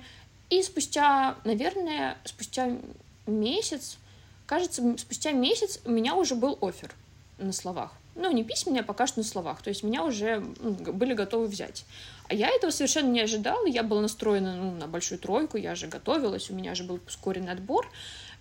[0.49, 2.77] и спустя, наверное, спустя
[3.25, 3.97] месяц,
[4.45, 6.93] кажется, спустя месяц у меня уже был офер
[7.39, 9.61] на словах ну, не письменные, а пока что на словах.
[9.61, 11.85] То есть меня уже были готовы взять.
[12.27, 13.67] А я этого совершенно не ожидала.
[13.67, 17.51] Я была настроена ну, на большую тройку, я же готовилась, у меня же был ускоренный
[17.51, 17.89] отбор.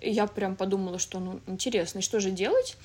[0.01, 2.77] И я прям подумала, что, ну, интересно, что же делать?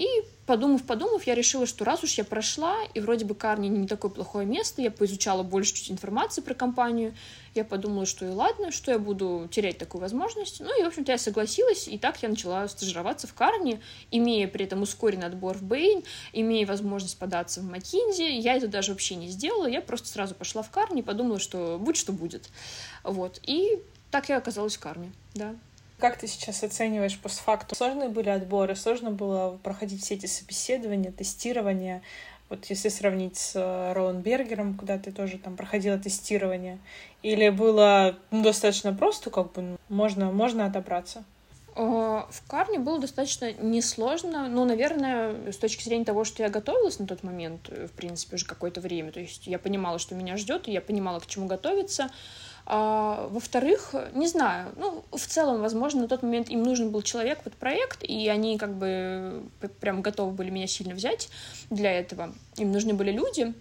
[0.00, 3.86] И подумав, подумав, я решила, что раз уж я прошла, и вроде бы Карни не
[3.86, 7.14] такое плохое место, я поизучала больше чуть информации про компанию,
[7.54, 10.60] я подумала, что и ладно, что я буду терять такую возможность.
[10.60, 13.78] Ну и, в общем-то, я согласилась, и так я начала стажироваться в Карни,
[14.10, 18.22] имея при этом ускоренный отбор в Бэйн, имея возможность податься в Макинзи.
[18.22, 21.76] Я это даже вообще не сделала, я просто сразу пошла в Карни и подумала, что
[21.78, 22.48] будь что будет.
[23.04, 23.78] Вот, и
[24.10, 25.56] так я оказалась в Карне, да.
[26.00, 27.76] Как ты сейчас оцениваешь постфактум?
[27.76, 32.00] Сложные были отборы, сложно было проходить все эти собеседования, тестирования.
[32.48, 36.78] Вот если сравнить с э, Роуэн Бергером, куда ты тоже там проходила тестирование,
[37.22, 41.22] или было ну, достаточно просто, как бы можно, можно отобраться?
[41.76, 47.06] В Карне было достаточно несложно, но, наверное, с точки зрения того, что я готовилась на
[47.06, 50.66] тот момент, э, в принципе, уже какое-то время, то есть я понимала, что меня ждет,
[50.66, 52.10] и я понимала, к чему готовиться,
[52.72, 57.42] а, во-вторых, не знаю, ну, в целом, возможно, на тот момент им нужен был человек
[57.42, 59.42] под проект, и они как бы
[59.80, 61.30] прям готовы были меня сильно взять
[61.68, 62.32] для этого.
[62.58, 63.54] Им нужны были люди,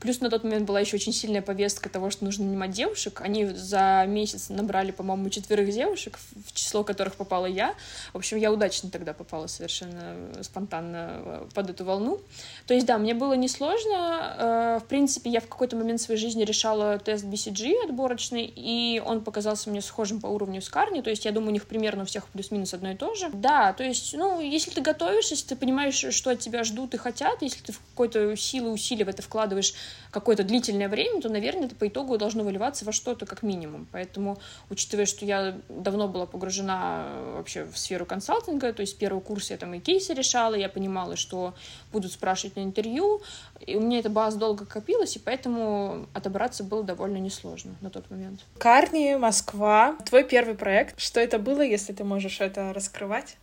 [0.00, 3.20] Плюс на тот момент была еще очень сильная повестка того, что нужно нанимать девушек.
[3.20, 7.74] Они за месяц набрали, по-моему, четверых девушек, в число которых попала я.
[8.12, 12.20] В общем, я удачно тогда попала совершенно спонтанно э, под эту волну.
[12.66, 14.36] То есть, да, мне было несложно.
[14.38, 19.22] Э, в принципе, я в какой-то момент своей жизни решала тест BCG отборочный, и он
[19.22, 21.00] показался мне схожим по уровню с Карни.
[21.00, 23.30] То есть, я думаю, у них примерно у всех плюс-минус одно и то же.
[23.32, 26.98] Да, то есть, ну, если ты готовишься, если ты понимаешь, что от тебя ждут и
[26.98, 29.74] хотят, если ты в какой-то силы усилия в это вкладываешь
[30.10, 33.86] какое-то длительное время, то, наверное, это по итогу должно выливаться во что-то как минимум.
[33.92, 34.38] Поэтому,
[34.70, 39.50] учитывая, что я давно была погружена э, вообще в сферу консалтинга, то есть первый курс
[39.50, 41.54] я там и кейсы решала, я понимала, что
[41.92, 43.20] будут спрашивать на интервью,
[43.60, 48.10] и у меня эта база долго копилась, и поэтому отобраться было довольно несложно на тот
[48.10, 48.40] момент.
[48.58, 50.98] Карни, Москва, твой первый проект.
[51.00, 53.36] Что это было, если ты можешь это раскрывать?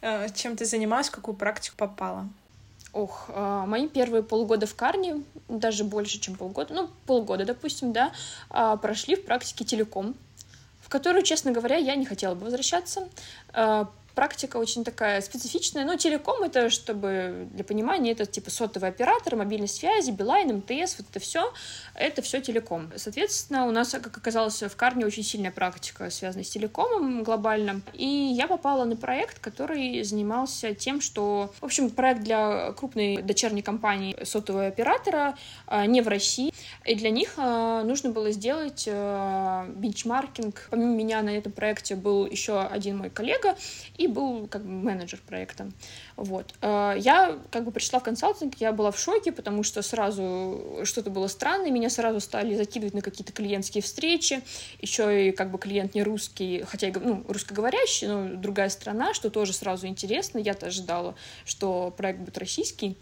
[0.00, 2.28] Э, чем ты занималась, какую практику попала?
[2.92, 8.12] Ох, а, мои первые полгода в Карне, даже больше, чем полгода, ну, полгода, допустим, да,
[8.50, 10.14] а, прошли в практике телеком,
[10.80, 13.08] в которую, честно говоря, я не хотела бы возвращаться
[14.18, 15.84] практика очень такая специфичная.
[15.84, 21.06] Ну, телеком это, чтобы для понимания, это типа сотовый оператор, мобильной связи, Билайн, МТС, вот
[21.08, 21.52] это все,
[21.94, 22.90] это все телеком.
[22.96, 27.80] Соответственно, у нас, как оказалось, в Карне очень сильная практика, связанная с телекомом глобально.
[27.92, 33.62] И я попала на проект, который занимался тем, что, в общем, проект для крупной дочерней
[33.62, 36.52] компании сотового оператора а, не в России.
[36.84, 40.66] И для них а, нужно было сделать а, бенчмаркинг.
[40.70, 43.56] Помимо меня на этом проекте был еще один мой коллега,
[43.96, 45.70] и был как бы менеджер проекта.
[46.18, 46.52] Вот.
[46.62, 51.10] Э, я как бы пришла в консалтинг, я была в шоке, потому что сразу что-то
[51.10, 54.42] было странное, меня сразу стали закидывать на какие-то клиентские встречи,
[54.80, 59.30] еще и как бы клиент не русский, хотя и ну, русскоговорящий, но другая страна, что
[59.30, 60.38] тоже сразу интересно.
[60.38, 62.96] Я-то ожидала, что проект будет российский.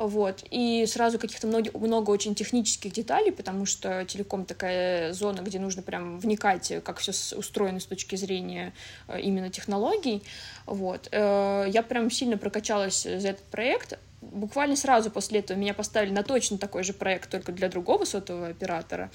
[0.00, 0.44] Вот.
[0.50, 5.82] И сразу каких-то много, много очень технических деталей, потому что телеком такая зона, где нужно
[5.82, 8.72] прям вникать, как все устроено с точки зрения
[9.08, 10.22] э, именно технологий.
[10.64, 11.08] Вот.
[11.12, 16.22] Э, я прям сильно прокачалась за этот проект, буквально сразу после этого меня поставили на
[16.22, 19.10] точно такой же проект, только для другого сотового оператора.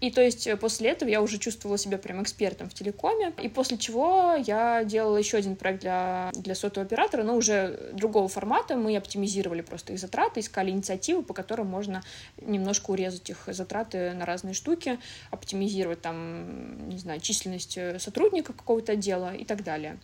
[0.00, 3.32] И то есть э, после этого я уже чувствовала себя прям экспертом в телекоме.
[3.42, 8.28] И после чего я делала еще один проект для, для сотового оператора, но уже другого
[8.28, 8.76] формата.
[8.76, 12.02] Мы оптимизировали просто их затраты, искали инициативы, по которым можно
[12.40, 14.98] немножко урезать их затраты на разные штуки,
[15.30, 19.98] оптимизировать там, не знаю, численность э, сотрудников какого-то отдела и так далее.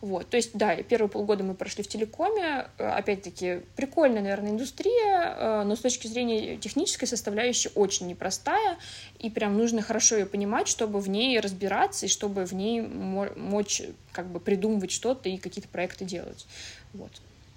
[0.00, 5.34] Вот, то есть, да, первые полгода мы прошли в телекоме, э, опять-таки, прикольная, наверное, индустрия,
[5.36, 8.76] э, но с точки зрения технической составляющей очень непростая,
[9.18, 13.82] и прям нужно хорошо ее понимать, чтобы в ней разбираться и чтобы в ней мочь
[14.12, 16.46] как бы придумывать что-то и какие-то проекты делать.
[16.92, 17.10] Вот.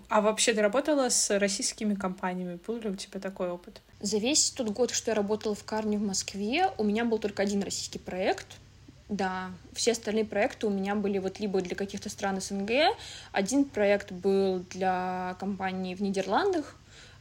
[0.09, 2.59] А вообще ты работала с российскими компаниями?
[2.65, 3.81] Был ли у тебя такой опыт?
[3.99, 7.43] За весь тот год, что я работала в Карне в Москве, у меня был только
[7.43, 8.47] один российский проект—
[9.09, 12.71] да, все остальные проекты у меня были вот либо для каких-то стран СНГ,
[13.31, 16.75] один проект был для компании в Нидерландах,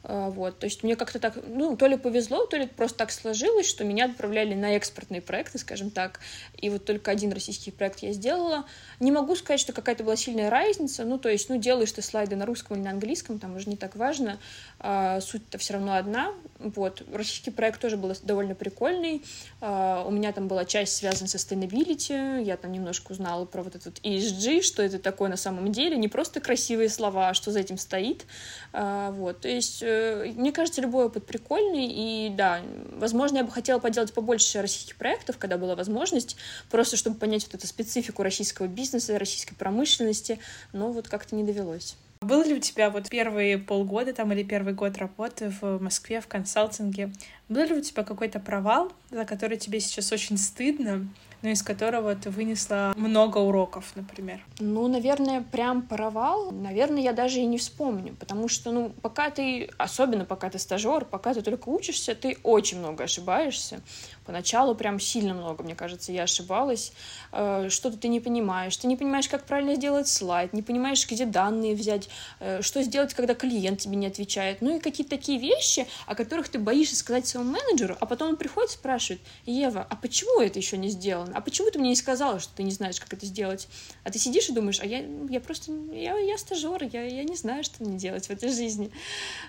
[0.08, 3.68] вот, то есть мне как-то так, ну, то ли повезло, то ли просто так сложилось,
[3.68, 6.20] что меня отправляли на экспортные проекты, скажем так,
[6.56, 8.66] и вот только один российский проект я сделала.
[9.00, 12.36] Не могу сказать, что какая-то была сильная разница, ну, то есть, ну, делаешь ты слайды
[12.36, 14.38] на русском или на английском, там уже не так важно,
[14.78, 17.02] а, суть-то все равно одна, вот.
[17.12, 19.24] Российский проект тоже был довольно прикольный,
[19.60, 23.74] а, у меня там была часть связана с sustainability, я там немножко узнала про вот
[23.74, 27.58] этот ESG, что это такое на самом деле, не просто красивые слова, а что за
[27.58, 28.24] этим стоит,
[28.72, 29.95] а, вот, то есть э,
[30.36, 32.60] мне кажется, любой опыт прикольный, и да,
[32.92, 36.36] возможно, я бы хотела поделать побольше российских проектов, когда была возможность,
[36.70, 40.38] просто чтобы понять вот эту специфику российского бизнеса, российской промышленности,
[40.72, 41.96] но вот как-то не довелось.
[42.20, 46.26] Был ли у тебя вот первые полгода там или первый год работы в Москве в
[46.26, 47.12] консалтинге,
[47.48, 51.08] был ли у тебя какой-то провал, за который тебе сейчас очень стыдно,
[51.46, 54.44] но из которого ты вынесла много уроков, например?
[54.58, 59.70] Ну, наверное, прям провал, наверное, я даже и не вспомню, потому что, ну, пока ты,
[59.78, 63.80] особенно пока ты стажер, пока ты только учишься, ты очень много ошибаешься.
[64.26, 66.92] Поначалу прям сильно много, мне кажется, я ошибалась.
[67.30, 68.76] Э, что-то ты не понимаешь.
[68.76, 72.08] Ты не понимаешь, как правильно сделать слайд, не понимаешь, где данные взять,
[72.40, 74.62] э, что сделать, когда клиент тебе не отвечает.
[74.62, 78.36] Ну и какие-то такие вещи, о которых ты боишься сказать своему менеджеру, а потом он
[78.36, 81.35] приходит и спрашивает, Ева, а почему это еще не сделано?
[81.36, 83.68] А почему ты мне не сказала, что ты не знаешь, как это сделать?
[84.04, 87.36] А ты сидишь и думаешь, а я, я просто, я, я стажер, я, я не
[87.36, 88.90] знаю, что мне делать в этой жизни.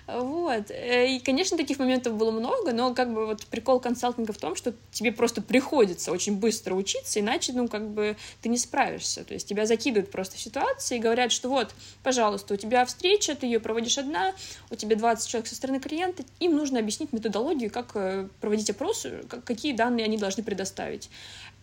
[0.06, 0.70] Вот.
[0.70, 4.54] Э, и, конечно, таких моментов было много, но как бы вот прикол консалтинга в том,
[4.54, 9.24] что тебе просто приходится очень быстро учиться, иначе, ну, как бы ты не справишься.
[9.24, 13.34] То есть тебя закидывают просто в ситуации и говорят, что вот, пожалуйста, у тебя встреча,
[13.34, 14.34] ты ее проводишь одна,
[14.70, 19.22] у тебя 20 человек со стороны клиента, им нужно объяснить методологию, как э, проводить опросы,
[19.46, 21.08] какие данные они должны предоставить.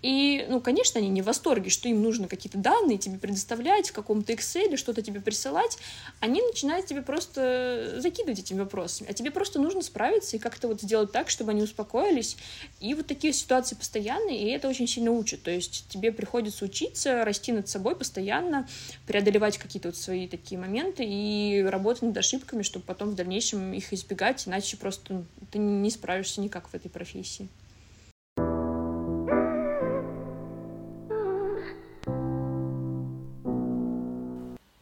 [0.05, 3.93] И, ну, конечно, они не в восторге, что им нужно какие-то данные тебе предоставлять в
[3.93, 5.79] каком-то Excel, что-то тебе присылать.
[6.19, 9.09] Они начинают тебе просто закидывать этими вопросами.
[9.09, 12.37] А тебе просто нужно справиться и как-то вот сделать так, чтобы они успокоились.
[12.79, 15.41] И вот такие ситуации постоянные, и это очень сильно учит.
[15.41, 18.67] То есть тебе приходится учиться, расти над собой постоянно,
[19.07, 23.91] преодолевать какие-то вот свои такие моменты и работать над ошибками, чтобы потом в дальнейшем их
[23.91, 27.49] избегать, иначе просто ты не справишься никак в этой профессии.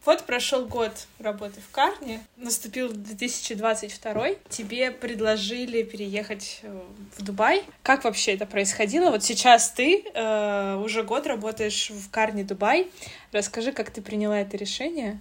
[0.04, 6.82] Вот прошел год работы в Карне, наступил 2022, тебе предложили переехать э,
[7.16, 7.64] в Дубай.
[7.82, 9.10] Как вообще это происходило?
[9.10, 12.90] Вот сейчас ты э, уже год работаешь в Карне Дубай.
[13.32, 15.20] Расскажи, как ты приняла это решение,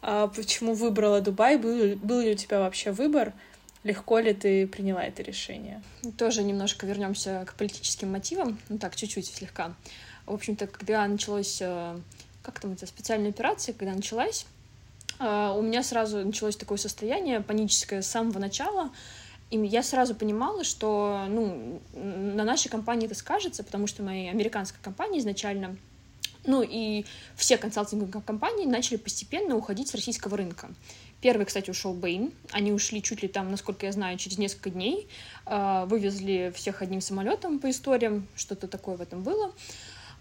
[0.00, 1.58] А почему выбрала Дубай?
[1.58, 3.34] Был, был ли у тебя вообще выбор?
[3.84, 5.82] Легко ли ты приняла это решение?
[6.16, 9.74] Тоже немножко вернемся к политическим мотивам, ну так, чуть-чуть слегка.
[10.24, 11.98] В общем-то, когда началась, э,
[12.42, 14.46] как там это, специальная операция, когда началась,
[15.18, 18.90] э, у меня сразу началось такое состояние паническое с самого начала,
[19.50, 24.80] и я сразу понимала, что ну, на нашей компании это скажется, потому что моя американская
[24.82, 25.76] компания изначально
[26.44, 27.04] ну и
[27.36, 30.70] все консалтинговые компании начали постепенно уходить с российского рынка.
[31.20, 32.32] Первый, кстати, ушел Бэйн.
[32.50, 35.06] Они ушли чуть ли там, насколько я знаю, через несколько дней.
[35.46, 38.26] А, вывезли всех одним самолетом по историям.
[38.34, 39.52] Что-то такое в этом было.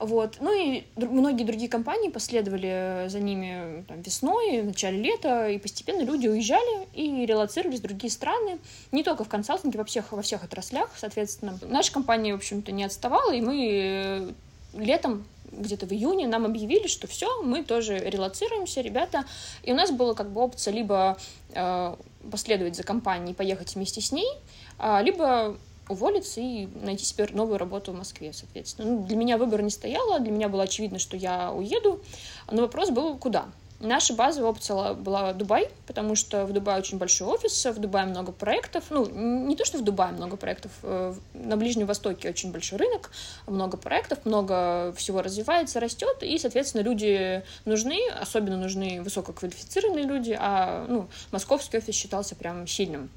[0.02, 0.38] Вот.
[0.40, 6.02] Ну и многие другие компании последовали за ними там, весной, в начале лета, и постепенно
[6.02, 8.58] люди уезжали и релацировались в другие страны,
[8.92, 11.60] не только в консалтинге, во всех, во всех отраслях, соответственно.
[11.62, 14.32] Наша компания, в общем-то, не отставала, и мы э,
[14.74, 19.26] летом где-то в июне нам объявили, что все, мы тоже релацируемся, ребята.
[19.62, 21.20] И у нас была как бы опция либо
[21.54, 21.96] э,
[22.32, 24.34] последовать за компанией, поехать вместе с ней,
[24.80, 25.58] э, либо
[25.90, 28.92] уволиться и найти себе новую работу в Москве, соответственно.
[28.92, 32.02] Ну, для меня выбора не стояло, для меня было очевидно, что я уеду,
[32.50, 33.46] но вопрос был, куда.
[33.82, 38.32] Наша базовая опция была Дубай, потому что в Дубае очень большой офис, в Дубае много
[38.32, 38.84] проектов.
[38.92, 43.10] Ну, не то, что в Дубае много проектов, э, на Ближнем Востоке очень большой рынок,
[43.48, 50.86] много проектов, много всего развивается, растет, и, соответственно, люди нужны, особенно нужны высококвалифицированные люди, а
[50.88, 53.10] ну, московский офис считался прям сильным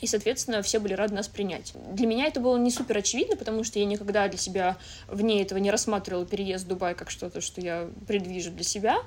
[0.00, 1.72] и, соответственно, все были рады нас принять.
[1.92, 4.76] Для меня это было не супер очевидно, потому что я никогда для себя
[5.08, 8.98] вне этого не рассматривала переезд в Дубай как что-то, что я предвижу для себя.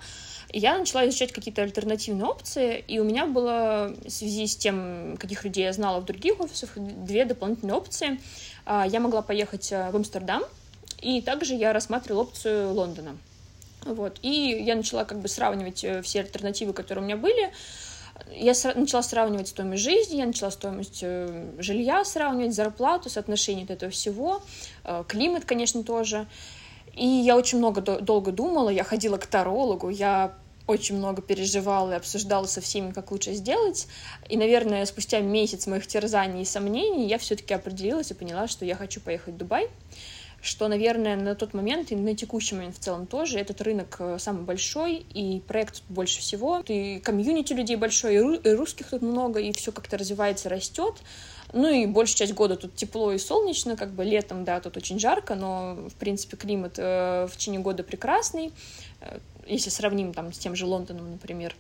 [0.52, 5.44] Я начала изучать какие-то альтернативные опции, и у меня было в связи с тем, каких
[5.44, 8.20] людей я знала в других офисах, две дополнительные опции.
[8.66, 10.44] А, я могла поехать э, в Амстердам,
[11.02, 13.18] и также я рассматривала опцию Лондона.
[13.86, 14.18] Вот.
[14.22, 17.52] И я начала как бы сравнивать э, все альтернативы, которые у меня были,
[18.32, 23.92] я начала сравнивать стоимость жизни, я начала стоимость э, жилья сравнивать, зарплату, соотношение от этого
[23.92, 24.42] всего,
[24.84, 26.28] э, климат, конечно, тоже.
[26.96, 30.34] И я очень много долго думала, я ходила к тарологу, я
[30.68, 33.88] очень много переживала и обсуждала со всеми, как лучше сделать.
[34.28, 38.76] И, наверное, спустя месяц моих терзаний и сомнений я все-таки определилась и поняла, что я
[38.76, 39.70] хочу поехать в Дубай
[40.42, 44.18] что, наверное, на тот момент и на текущий момент в целом тоже этот рынок э,
[44.20, 49.52] самый большой, и проект больше всего, и комьюнити людей большой, и русских тут много, и
[49.52, 50.96] все как-то развивается, растет.
[51.52, 55.00] Ну и большая часть года тут тепло и солнечно, как бы летом, да, тут очень
[55.00, 58.54] жарко, но, в принципе, климат э, в течение года прекрасный,
[59.02, 61.56] э, если сравним там с тем же Лондоном, например.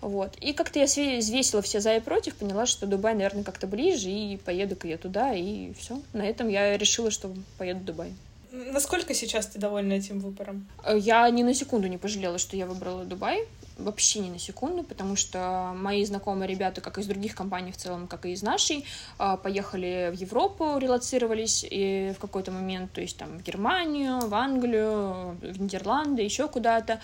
[0.00, 0.36] Вот.
[0.36, 4.36] И как-то я взвесила все за и против, поняла, что Дубай, наверное, как-то ближе, и
[4.36, 6.00] поеду-ка я туда, и все.
[6.12, 8.12] На этом я решила, что поеду в Дубай.
[8.50, 10.66] Насколько сейчас ты довольна этим выбором?
[10.84, 13.44] Э, я ни на секунду не пожалела, что я выбрала Дубай.
[13.76, 18.08] Вообще ни на секунду, потому что мои знакомые ребята, как из других компаний в целом,
[18.08, 18.84] как и из нашей,
[19.18, 24.34] э, поехали в Европу, релацировались и в какой-то момент, то есть там в Германию, в
[24.34, 27.00] Англию, в Нидерланды, еще куда-то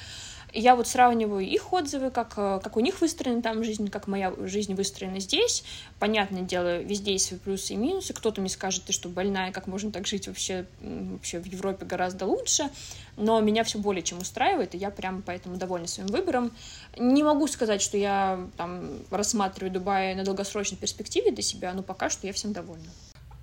[0.54, 4.32] я вот сравниваю их отзывы, как, э, как у них выстроена там жизнь, как моя
[4.44, 5.64] жизнь выстроена здесь.
[5.98, 8.14] Понятное дело, везде есть свои плюсы и минусы.
[8.14, 12.26] Кто-то мне скажет, ты что, больная, как можно так жить вообще, вообще в Европе гораздо
[12.26, 12.70] лучше.
[13.16, 16.52] Но меня все более чем устраивает, и я прям поэтому довольна своим выбором.
[16.96, 22.10] Не могу сказать, что я там рассматриваю Дубай на долгосрочной перспективе для себя, но пока
[22.10, 22.88] что я всем довольна.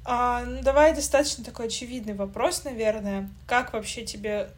[0.04, 3.30] А, ну, давай достаточно такой очевидный вопрос, наверное.
[3.46, 4.50] Как вообще тебе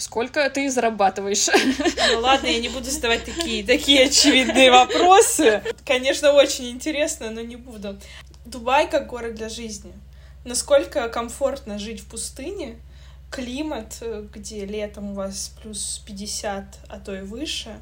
[0.00, 1.48] Сколько ты зарабатываешь?
[2.12, 5.62] Ну ладно, я не буду задавать такие, такие очевидные вопросы.
[5.84, 7.98] Конечно, очень интересно, но не буду.
[8.46, 9.92] Дубай как город для жизни.
[10.44, 12.76] Насколько комфортно жить в пустыне?
[13.30, 14.02] Климат,
[14.34, 17.78] где летом у вас плюс 50, а то и выше.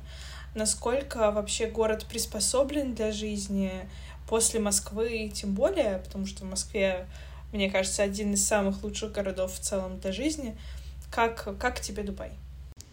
[0.54, 3.72] Насколько вообще город приспособлен для жизни
[4.28, 7.06] после Москвы, тем более, потому что в Москве,
[7.52, 10.58] мне кажется, один из самых лучших городов в целом для жизни—
[11.10, 12.32] как, как тебе Дубай?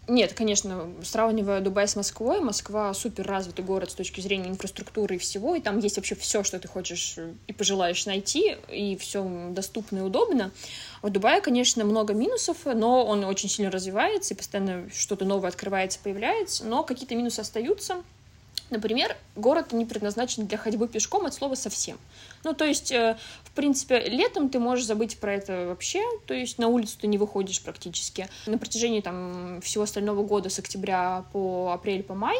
[0.08, 5.18] Нет, конечно, сравнивая Дубай с Москвой, Москва супер развитый город с точки зрения инфраструктуры и
[5.18, 7.16] всего, и там есть вообще все, что ты хочешь
[7.48, 10.52] и пожелаешь найти, и все доступно и удобно.
[11.02, 15.98] В Дубае, конечно, много минусов, но он очень сильно развивается, и постоянно что-то новое открывается,
[16.00, 18.04] появляется, но какие-то минусы остаются,
[18.70, 21.98] Например, город не предназначен для ходьбы пешком от слова совсем.
[22.42, 26.58] Ну, то есть, э, в принципе, летом ты можешь забыть про это вообще, то есть
[26.58, 28.28] на улицу ты не выходишь практически.
[28.46, 32.36] На протяжении там всего остального года с октября по апрель, по май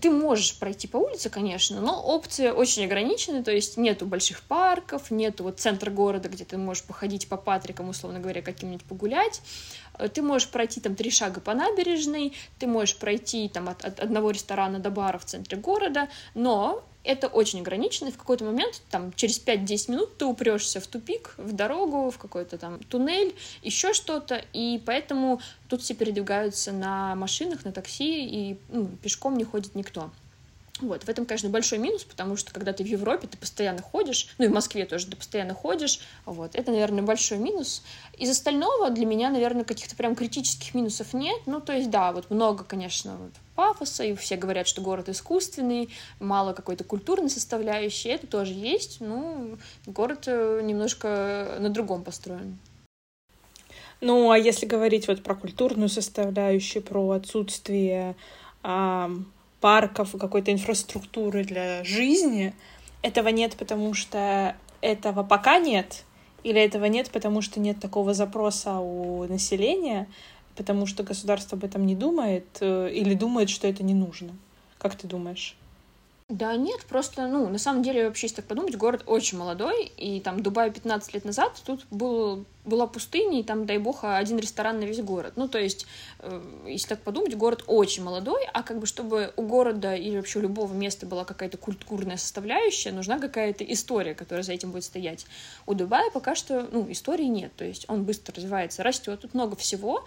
[0.00, 5.10] Ты можешь пройти по улице, конечно, но опции очень ограничены, то есть нету больших парков,
[5.10, 9.40] нету вот центра города, где ты можешь походить по Патрикам, условно говоря, каким-нибудь погулять.
[10.12, 14.30] Ты можешь пройти там три шага по набережной, ты можешь пройти там от, от одного
[14.30, 19.12] ресторана до бара в центре города, но это очень ограничено, и в какой-то момент, там,
[19.14, 24.44] через 5-10 минут ты упрешься в тупик, в дорогу, в какой-то там туннель, еще что-то,
[24.52, 30.10] и поэтому тут все передвигаются на машинах, на такси, и ну, пешком не ходит никто.
[30.80, 34.28] Вот, в этом, конечно, большой минус, потому что когда ты в Европе, ты постоянно ходишь,
[34.38, 37.82] ну и в Москве тоже ты постоянно ходишь, вот, это, наверное, большой минус.
[38.16, 42.30] Из остального для меня, наверное, каких-то прям критических минусов нет, ну, то есть, да, вот
[42.30, 45.88] много, конечно, вот, пафоса, и все говорят, что город искусственный,
[46.20, 52.58] мало какой-то культурной составляющей, это тоже есть, ну, город э, немножко на другом построен.
[54.00, 58.14] Ну, а если говорить вот про культурную составляющую, про отсутствие
[59.60, 62.54] парков какой-то инфраструктуры для жизни,
[63.02, 66.04] этого нет, потому что этого пока нет,
[66.44, 70.08] или этого нет, потому что нет такого запроса у населения,
[70.56, 74.30] потому что государство об этом не думает э, или думает, что это не нужно.
[74.78, 75.56] Как ты думаешь?
[76.28, 80.20] Да нет, просто, ну, на самом деле, вообще, если так подумать, город очень молодой, и
[80.20, 84.78] там Дубай 15 лет назад тут был, была пустыня, и там, дай бог, один ресторан
[84.78, 85.32] на весь город.
[85.36, 85.86] Ну, то есть,
[86.18, 90.40] э, если так подумать, город очень молодой, а как бы, чтобы у города или вообще
[90.40, 95.24] у любого места была какая-то культурная составляющая, нужна какая-то история, которая за этим будет стоять.
[95.64, 99.56] У Дубая пока что, ну, истории нет, то есть он быстро развивается, растет, тут много
[99.56, 100.04] всего,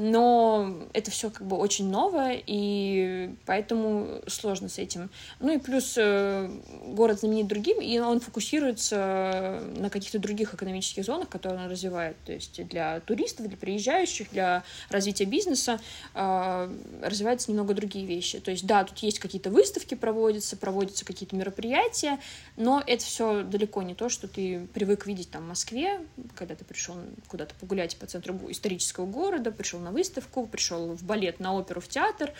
[0.00, 5.10] но это все как бы очень новое, и поэтому сложно с этим.
[5.40, 6.50] Ну и плюс э,
[6.86, 12.16] город знаменит другим, и он фокусируется на каких-то других экономических зонах, которые он развивает.
[12.24, 15.80] То есть для туристов, для приезжающих, для развития бизнеса
[16.14, 18.40] э, развиваются немного другие вещи.
[18.40, 22.18] То есть да, тут есть какие-то выставки проводятся, проводятся какие-то мероприятия,
[22.56, 26.00] но это все далеко не то, что ты привык видеть там в Москве,
[26.34, 26.94] когда ты пришел
[27.28, 31.80] куда-то погулять по центру исторического города, пришел пришел на выставку, пришел в балет, на оперу,
[31.80, 32.32] в театр.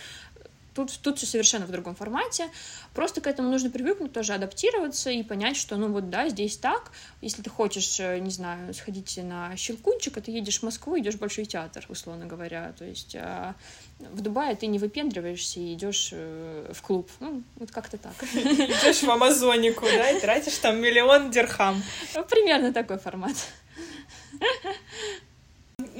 [0.75, 2.49] Тут, тут все совершенно в другом формате.
[2.95, 6.93] Просто к этому нужно привыкнуть, тоже адаптироваться и понять, что, ну вот да, здесь так.
[7.21, 11.15] Если ты хочешь, э, не знаю, сходить на щелкунчик, а ты едешь в Москву, идешь
[11.15, 12.75] в Большой театр, условно говоря.
[12.79, 13.57] То есть а
[13.99, 17.11] в Дубае ты не выпендриваешься и идешь э, в клуб.
[17.19, 18.15] Ну, вот как-то так.
[18.23, 21.83] Идешь в Амазонику, да, и тратишь там миллион дирхам.
[22.29, 23.35] Примерно такой формат.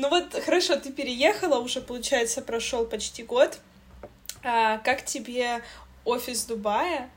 [0.01, 3.59] Ну вот, хорошо, ты переехала, уже, получается, прошел почти год.
[4.43, 5.63] А, как тебе
[6.05, 7.11] офис Дубая?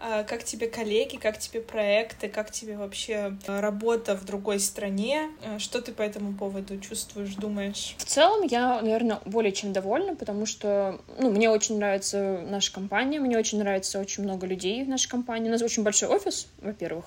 [0.00, 5.30] А, как тебе коллеги, как тебе проекты, как тебе вообще работа в другой стране?
[5.44, 7.96] А, что ты по этому поводу чувствуешь, думаешь?
[7.98, 13.18] В целом я, наверное, более чем довольна, потому что ну, мне очень нравится наша компания,
[13.18, 15.48] мне очень нравится очень много людей в нашей компании.
[15.48, 17.06] У нас очень большой офис, во-первых.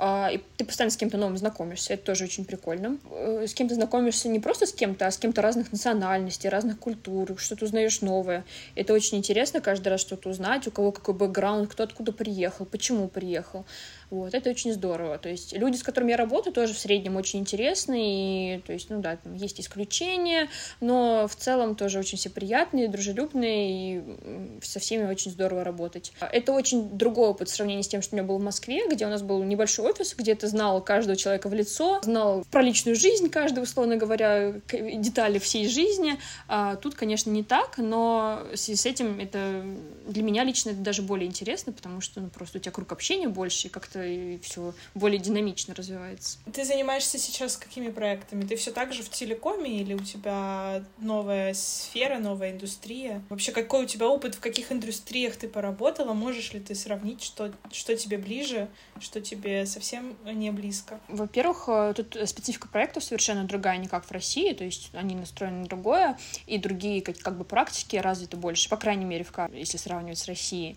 [0.00, 2.98] А, и ты постоянно с кем-то новым знакомишься, это тоже очень прикольно.
[3.10, 7.34] Э, с кем-то знакомишься не просто с кем-то, а с кем-то разных национальностей, разных культур,
[7.36, 8.44] что-то узнаешь новое.
[8.76, 13.08] Это очень интересно каждый раз что-то узнать, у кого какой бэкграунд, кто откуда приехал, почему
[13.08, 13.66] приехал.
[14.10, 15.18] Вот, это очень здорово.
[15.18, 18.56] То есть люди, с которыми я работаю, тоже в среднем очень интересные.
[18.56, 20.48] И, то есть, ну да, там есть исключения,
[20.80, 26.12] но в целом тоже очень все приятные, дружелюбные, и со всеми очень здорово работать.
[26.20, 29.06] Это очень другой опыт в сравнении с тем, что у меня был в Москве, где
[29.06, 32.96] у нас был небольшой офис, где ты знал каждого человека в лицо, знал про личную
[32.96, 36.18] жизнь каждого, условно говоря, детали всей жизни.
[36.48, 39.64] А тут, конечно, не так, но в связи с этим это
[40.06, 43.28] для меня лично это даже более интересно, потому что ну, просто у тебя круг общения
[43.28, 46.38] больше, и как-то и все более динамично развивается.
[46.52, 48.44] Ты занимаешься сейчас какими проектами?
[48.44, 53.22] Ты все так же в телекоме или у тебя новая сфера, новая индустрия?
[53.28, 56.12] Вообще, какой у тебя опыт, в каких индустриях ты поработала?
[56.12, 58.68] Можешь ли ты сравнить, что, что тебе ближе,
[59.00, 61.00] что тебе совсем не близко?
[61.08, 65.60] Во-первых, э, тут специфика проектов совершенно другая, не как в России, то есть они настроены
[65.60, 69.76] на другое, и другие как, как бы практики развиты больше, по крайней мере, в, если
[69.76, 70.76] сравнивать с Россией.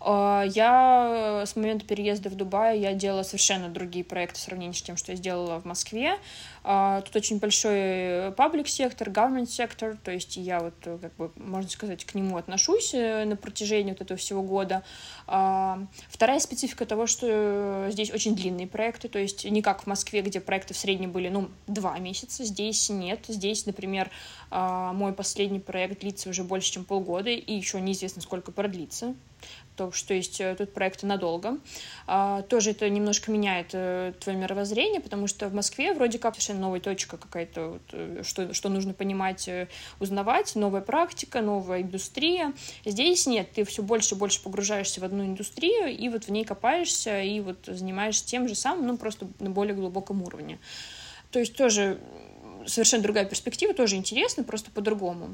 [0.00, 4.82] А, я с момента переезда в Дубай я делала совершенно другие проекты в сравнении с
[4.82, 6.18] тем, что я сделала в Москве.
[6.64, 11.68] А, тут очень большой паблик сектор, government сектор, то есть я вот, как бы, можно
[11.70, 14.82] сказать, к нему отношусь э, на протяжении вот этого всего года.
[15.26, 20.22] А, вторая специфика того, что здесь очень длинные проекты, то есть не как в Москве,
[20.22, 23.24] где проекты в среднем были, ну, два месяца, здесь нет.
[23.28, 24.10] Здесь, например,
[24.50, 29.14] мой последний проект длится уже больше, чем полгода, и еще неизвестно, сколько продлится
[29.80, 31.56] то, что есть э, тут проекты надолго.
[32.06, 36.60] А, тоже это немножко меняет э, твое мировоззрение, потому что в Москве вроде как совершенно
[36.60, 39.48] новая точка какая-то, вот, э, что, что нужно понимать,
[39.98, 42.52] узнавать, новая практика, новая индустрия.
[42.84, 46.44] Здесь нет, ты все больше и больше погружаешься в одну индустрию, и вот в ней
[46.44, 50.58] копаешься, и вот занимаешься тем же самым, ну, просто на более глубоком уровне.
[51.30, 51.98] То есть тоже
[52.66, 55.30] совершенно другая перспектива, тоже интересно, просто по-другому.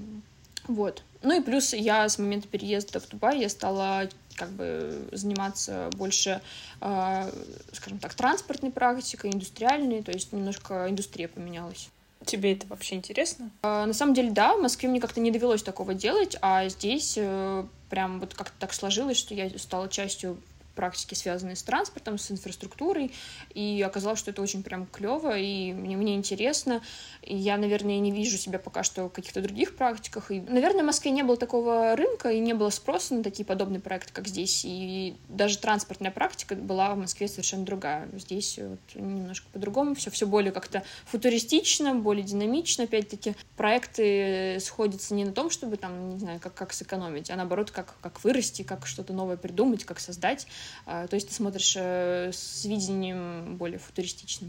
[0.68, 1.02] Вот.
[1.22, 6.40] Ну и плюс я с момента переезда в Дубай я стала как бы заниматься больше,
[6.80, 7.32] э,
[7.72, 11.88] скажем так, транспортной практикой, индустриальной, то есть немножко индустрия поменялась.
[12.24, 13.50] Тебе это вообще интересно?
[13.62, 17.14] Э, на самом деле, да, в Москве мне как-то не довелось такого делать, а здесь
[17.16, 20.38] э, прям вот как-то так сложилось, что я стала частью
[20.76, 23.12] практики, связанные с транспортом, с инфраструктурой,
[23.54, 26.82] и оказалось, что это очень прям клево, и мне, мне интересно.
[27.22, 30.30] И я, наверное, не вижу себя пока что в каких-то других практиках.
[30.30, 33.80] И, наверное, в Москве не было такого рынка и не было спроса на такие подобные
[33.80, 34.62] проекты, как здесь.
[34.64, 38.08] И даже транспортная практика была в Москве совершенно другая.
[38.12, 42.84] Здесь вот немножко по-другому все, все более как-то футуристично, более динамично.
[42.84, 47.70] Опять-таки, проекты сходятся не на том, чтобы там, не знаю, как, как сэкономить, а наоборот,
[47.70, 50.46] как, как вырасти, как что-то новое придумать, как создать.
[50.86, 54.48] А, то есть ты смотришь э, с видением более футуристичным.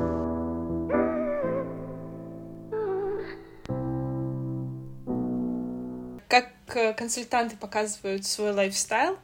[6.28, 9.18] Как э, консультанты показывают свой lifestyle,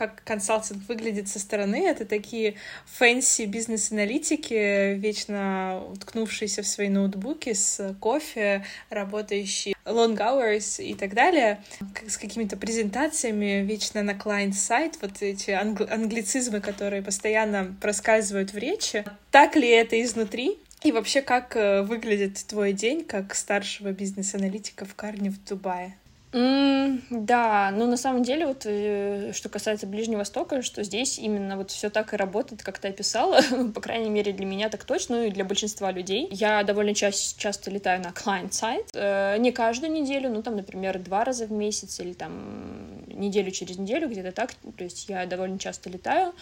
[0.00, 1.86] как консалтинг выглядит со стороны.
[1.86, 2.54] Это такие
[2.86, 11.62] fancy бизнес-аналитики, вечно уткнувшиеся в свои ноутбуки с кофе, работающие long hours и так далее,
[12.08, 19.04] с какими-то презентациями, вечно на client-сайт, вот эти англи- англицизмы, которые постоянно проскальзывают в речи.
[19.30, 20.56] Так ли это изнутри?
[20.82, 25.94] И вообще, как э, выглядит твой день как старшего бизнес-аналитика в Карне в Дубае?
[26.32, 31.56] Mm, да, ну на самом деле вот э, что касается Ближнего Востока, что здесь именно
[31.56, 33.40] вот все так и работает, как ты описала,
[33.74, 36.28] по крайней мере для меня так точно, ну и для большинства людей.
[36.30, 41.24] Я довольно ча- часто летаю на client-сайт, э, не каждую неделю, ну там, например, два
[41.24, 45.90] раза в месяц или там неделю через неделю, где-то так, то есть я довольно часто
[45.90, 46.32] летаю.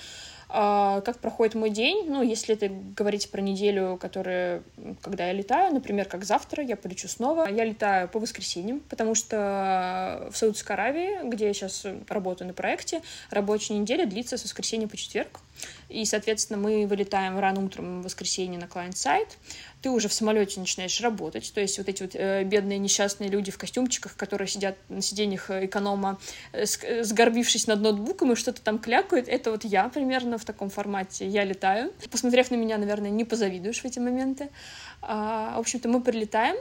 [0.51, 2.07] А, как проходит мой день?
[2.09, 4.62] Ну, если это говорить про неделю, которая,
[5.03, 7.49] когда я летаю, например, как завтра, я полечу снова.
[7.49, 13.03] Я летаю по воскресеньям, потому что в Саудовской Аравии, где я сейчас работаю на проекте,
[13.30, 15.40] рабочая неделя длится с воскресенья по четверг.
[15.89, 19.39] И, соответственно, мы вылетаем рано утром в воскресенье на клиент-сайт
[19.82, 21.53] ты уже в самолете начинаешь работать.
[21.55, 25.51] То есть вот эти вот э, бедные несчастные люди в костюмчиках, которые сидят на сиденьях
[25.51, 26.18] эконома,
[26.53, 30.70] э, э, сгорбившись над ноутбуком и что-то там клякают, это вот я примерно в таком
[30.70, 31.28] формате.
[31.28, 31.93] Я летаю.
[32.11, 34.49] Посмотрев на меня, наверное, не позавидуешь в эти моменты.
[35.01, 36.57] А, в общем-то, мы прилетаем,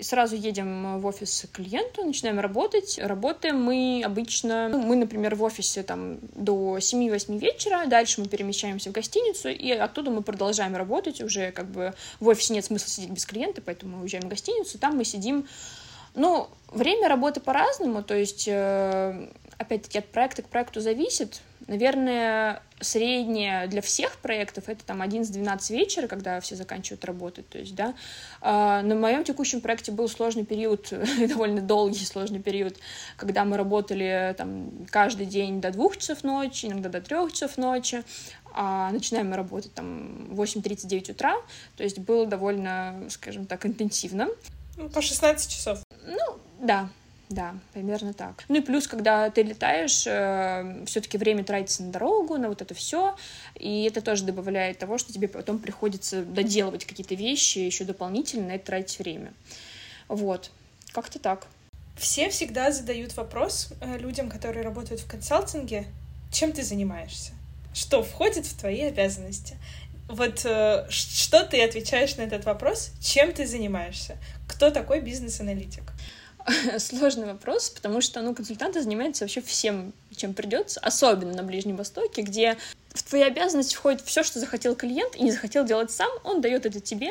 [0.00, 3.00] сразу едем в офис к клиенту, начинаем работать.
[3.02, 8.61] Работаем мы обычно, ну, мы, например, в офисе там до 7-8 вечера, дальше мы перемещаемся
[8.62, 13.10] в гостиницу, и оттуда мы продолжаем работать уже как бы в офисе нет смысла сидеть
[13.10, 15.46] без клиента, поэтому мы уезжаем в гостиницу, там мы сидим
[16.14, 21.40] ну, время работы по-разному, то есть, э, опять-таки, от проекта к проекту зависит.
[21.68, 27.74] Наверное, среднее для всех проектов это там 11-12 вечера, когда все заканчивают работать, то есть,
[27.74, 27.94] да.
[28.40, 30.92] А, на моем текущем проекте был сложный период,
[31.28, 32.76] довольно долгий сложный период,
[33.16, 38.02] когда мы работали там каждый день до двух часов ночи, иногда до трех часов ночи,
[38.54, 41.36] начинаем мы работать там в 8.39 утра,
[41.76, 44.28] то есть было довольно, скажем так, интенсивно.
[44.76, 45.78] Ну, по 16 часов.
[46.06, 46.88] Ну, да,
[47.32, 48.44] да, примерно так.
[48.48, 52.74] Ну и плюс, когда ты летаешь, э, все-таки время тратится на дорогу, на вот это
[52.74, 53.16] все,
[53.54, 58.52] и это тоже добавляет того, что тебе потом приходится доделывать какие-то вещи, еще дополнительно на
[58.52, 59.32] это тратить время.
[60.08, 60.50] Вот,
[60.92, 61.46] как-то так.
[61.96, 65.86] Все всегда задают вопрос э, людям, которые работают в консалтинге,
[66.30, 67.32] чем ты занимаешься?
[67.74, 69.56] Что входит в твои обязанности?
[70.08, 72.90] Вот э, что ты отвечаешь на этот вопрос?
[73.00, 74.16] Чем ты занимаешься?
[74.46, 75.84] Кто такой бизнес-аналитик?
[76.78, 82.22] Сложный вопрос, потому что, ну, консультанты занимаются вообще всем, чем придется, особенно на Ближнем Востоке,
[82.22, 82.56] где
[82.94, 86.66] в твои обязанности входит все, что захотел клиент и не захотел делать сам, он дает
[86.66, 87.10] это тебе,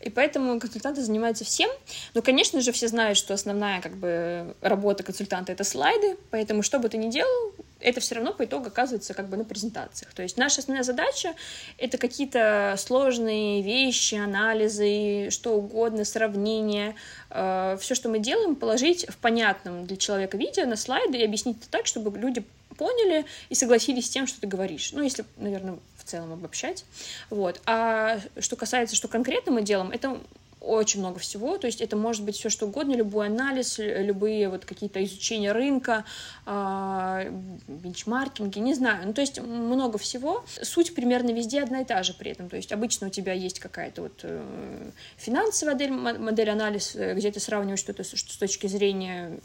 [0.00, 1.70] и поэтому консультанты занимаются всем.
[2.14, 6.78] Но, конечно же, все знают, что основная как бы работа консультанта— это слайды, поэтому что
[6.78, 10.12] бы ты ни делал, это все равно по итогу оказывается как бы на презентациях.
[10.14, 11.34] То есть наша основная задача—
[11.78, 16.94] это какие-то сложные вещи, анализы, что угодно, сравнения,
[17.30, 21.58] э, все, что мы делаем, положить в понятном для человека виде на слайды и объяснить
[21.58, 22.44] это так, чтобы люди
[22.76, 24.92] поняли и согласились с тем, что ты говоришь.
[24.92, 26.84] Ну, если, наверное, в целом обобщать.
[27.30, 27.60] Вот.
[27.66, 30.18] А что касается, что конкретно мы делаем, это
[30.62, 34.64] очень много всего, то есть это может быть все что угодно, любой анализ, любые вот
[34.64, 36.04] какие-то изучения рынка,
[36.46, 37.30] э,
[37.68, 40.44] бенчмаркинги, не знаю, ну то есть много всего.
[40.62, 43.58] Суть примерно везде одна и та же при этом, то есть обычно у тебя есть
[43.58, 49.38] какая-то вот э, финансовая модель, модель анализ, где ты сравниваешь что-то с точки зрения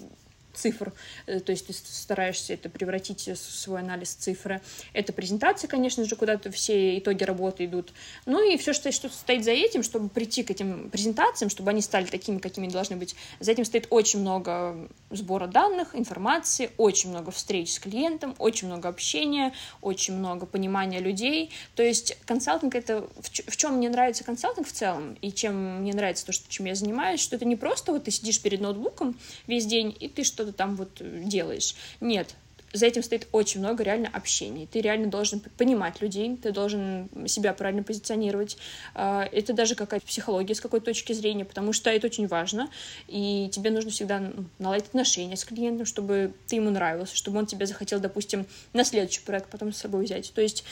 [0.58, 0.94] цифр,
[1.26, 4.62] э, то есть ты стараешься это превратить в свой анализ цифры.
[4.94, 7.94] Это презентация, конечно же, куда-то все итоги работы идут.
[8.26, 11.82] Ну и все, что, что стоит за этим, чтобы прийти к этим презентациям, чтобы они
[11.82, 17.32] стали такими, какими должны быть, за этим стоит очень много сбора данных, информации, очень много
[17.32, 21.52] встреч с клиентом, очень много общения, очень много понимания людей.
[21.76, 23.08] То есть консалтинг— это...
[23.22, 26.76] В чем мне нравится консалтинг в целом, и чем мне нравится то, что, чем я
[26.76, 30.58] занимаюсь, что это не просто вот ты сидишь перед ноутбуком весь день, и ты что-то
[30.58, 31.76] там вот делаешь.
[32.00, 32.36] Нет,
[32.74, 34.68] за этим стоит очень много реально общений.
[34.72, 38.58] Ты реально должен понимать людей, ты должен себя правильно позиционировать.
[38.94, 42.70] А, это даже какая-то психология с какой-то точки зрения, потому что это очень важно.
[43.08, 47.46] И тебе нужно всегда ну, наладить отношения с клиентом, чтобы ты ему нравился, чтобы он
[47.46, 50.32] тебя захотел, допустим, на следующий проект потом с собой взять.
[50.34, 50.64] То есть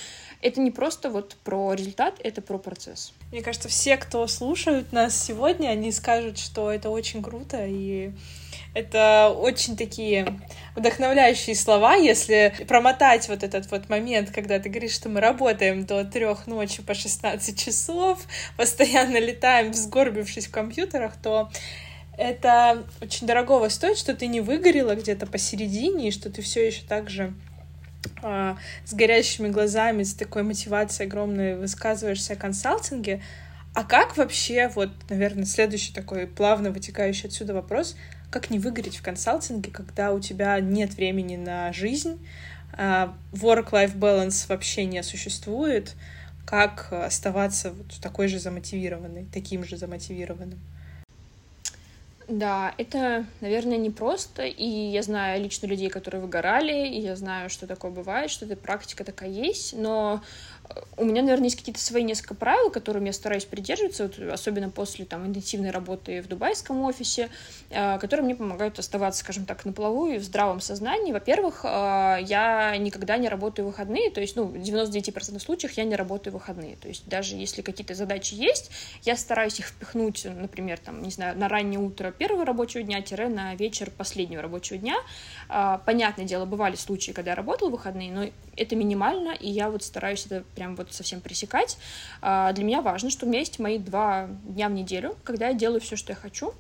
[0.42, 3.14] это не просто вот про результат, это про процесс.
[3.32, 8.12] Мне кажется, все, кто слушают нас сегодня, они скажут, что это очень круто и
[8.76, 10.28] это очень такие
[10.76, 16.04] вдохновляющие слова, если промотать вот этот вот момент, когда ты говоришь, что мы работаем до
[16.04, 18.20] трех ночи по 16 часов,
[18.58, 21.50] постоянно летаем, сгорбившись в компьютерах, то
[22.18, 26.82] это очень дорогого стоит, что ты не выгорела где-то посередине, и что ты все еще
[26.86, 27.34] так же
[28.22, 33.22] а, с горящими глазами, с такой мотивацией огромной высказываешься о консалтинге.
[33.74, 37.96] А как вообще, вот, наверное, следующий такой плавно вытекающий отсюда вопрос,
[38.30, 42.20] как не выгореть в консалтинге, когда у тебя нет времени на жизнь,
[42.74, 45.94] а, work-life balance вообще не существует,
[46.46, 50.60] как оставаться вот такой же замотивированной, таким же замотивированным?
[52.28, 57.68] Да, это, наверное, непросто, и я знаю лично людей, которые выгорали, и я знаю, что
[57.68, 60.24] такое бывает, что эта практика такая есть, но
[60.98, 65.06] у меня, наверное, есть какие-то свои несколько правил, которым я стараюсь придерживаться, вот, особенно после
[65.06, 67.30] там, интенсивной работы в дубайском офисе,
[67.70, 71.12] э, которые мне помогают оставаться, скажем так, на плаву и в здравом сознании.
[71.12, 75.84] Во-первых, э, я никогда не работаю в выходные, то есть, ну, в 99% случаев я
[75.84, 76.78] не работаю в выходные.
[76.78, 78.72] То есть даже если какие-то задачи есть,
[79.04, 83.28] я стараюсь их впихнуть, например, там, не знаю, на раннее утро первого рабочего дня, тире
[83.28, 84.96] на вечер последнего рабочего дня.
[85.50, 89.70] Э, понятное дело, бывали случаи, когда я работала в выходные, но это минимально, и я
[89.70, 91.78] вот стараюсь это прям вот совсем пресекать.
[92.22, 95.54] А, для меня важно, что у меня есть мои два дня в неделю, когда я
[95.54, 96.54] делаю все, что я хочу.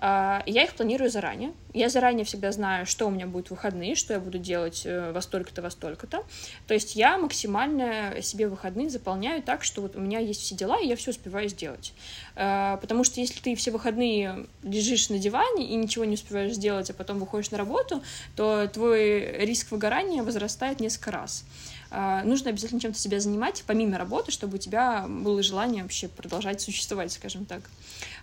[0.00, 1.52] А, я их планирую заранее.
[1.74, 5.10] Я заранее всегда знаю, что у меня будет в выходные, что я буду делать э,
[5.10, 6.24] во столько-то, во столько-то.
[6.68, 10.80] То есть я максимально себе выходные заполняю так, что вот у меня есть все дела,
[10.80, 11.92] и я все успеваю сделать.
[12.36, 16.90] А, потому что если ты все выходные лежишь на диване и ничего не успеваешь сделать,
[16.90, 18.02] а потом выходишь на работу,
[18.36, 21.44] то твой риск выгорания возрастает несколько раз.
[21.90, 26.60] А, нужно обязательно чем-то себя занимать, помимо работы, чтобы у тебя было желание вообще продолжать
[26.60, 27.62] существовать, скажем так.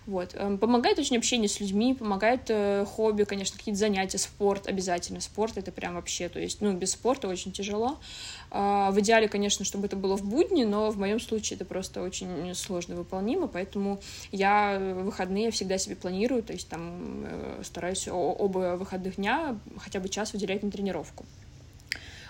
[0.06, 0.34] Вот.
[0.34, 5.20] Эм, помогает очень общение с людьми, помогает э, хобби, конечно, какие-то занятия, спорт обязательно.
[5.20, 7.98] Спорт— это прям вообще, то есть, ну, без спорта очень тяжело.
[8.50, 12.02] А, в идеале, конечно, чтобы это было в будни, но в моем случае это просто
[12.02, 14.00] очень сложно выполнимо, поэтому
[14.30, 20.08] я выходные всегда себе планирую, то есть там э, стараюсь оба выходных дня хотя бы
[20.08, 21.24] час выделять на тренировку.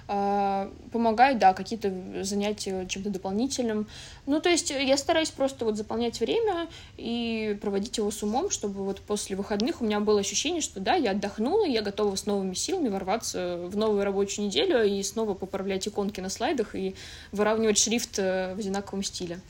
[0.09, 1.93] А, помогают, да, какие-то
[2.23, 3.89] занятия чем-то дополнительным.
[4.27, 8.85] Ну, то есть я стараюсь просто вот заполнять время и проводить его с умом, чтобы
[8.85, 12.55] вот после выходных у меня было ощущение, что да, я отдохнула, я готова с новыми
[12.55, 16.95] силами ворваться в новую рабочую неделю и снова поправлять иконки на слайдах и
[17.33, 19.41] выравнивать шрифт э, в одинаковом стиле.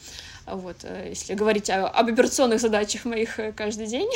[0.46, 4.09] Вот, э, если говорить об операционных задачах моих э, каждый день.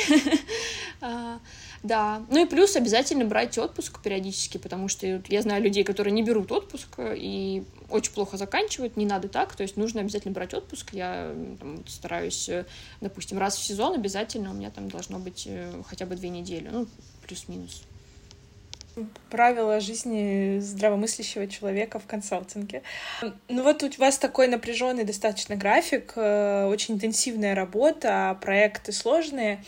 [1.83, 2.21] А, да.
[2.29, 6.51] Ну и плюс обязательно брать отпуск периодически, потому что я знаю людей, которые не берут
[6.51, 8.97] отпуск и очень плохо заканчивают.
[8.97, 9.55] Не надо так.
[9.55, 10.93] То есть нужно обязательно брать отпуск.
[10.93, 12.65] Я там, стараюсь, э,
[13.01, 16.69] допустим, раз в сезон обязательно у меня там должно быть э, хотя бы две недели.
[16.71, 16.87] Ну,
[17.27, 17.83] плюс-минус
[19.29, 22.83] правила жизни здравомыслящего человека в консалтинге.
[23.47, 29.63] Ну вот у вас такой напряженный достаточно график, э, очень интенсивная работа, проекты сложные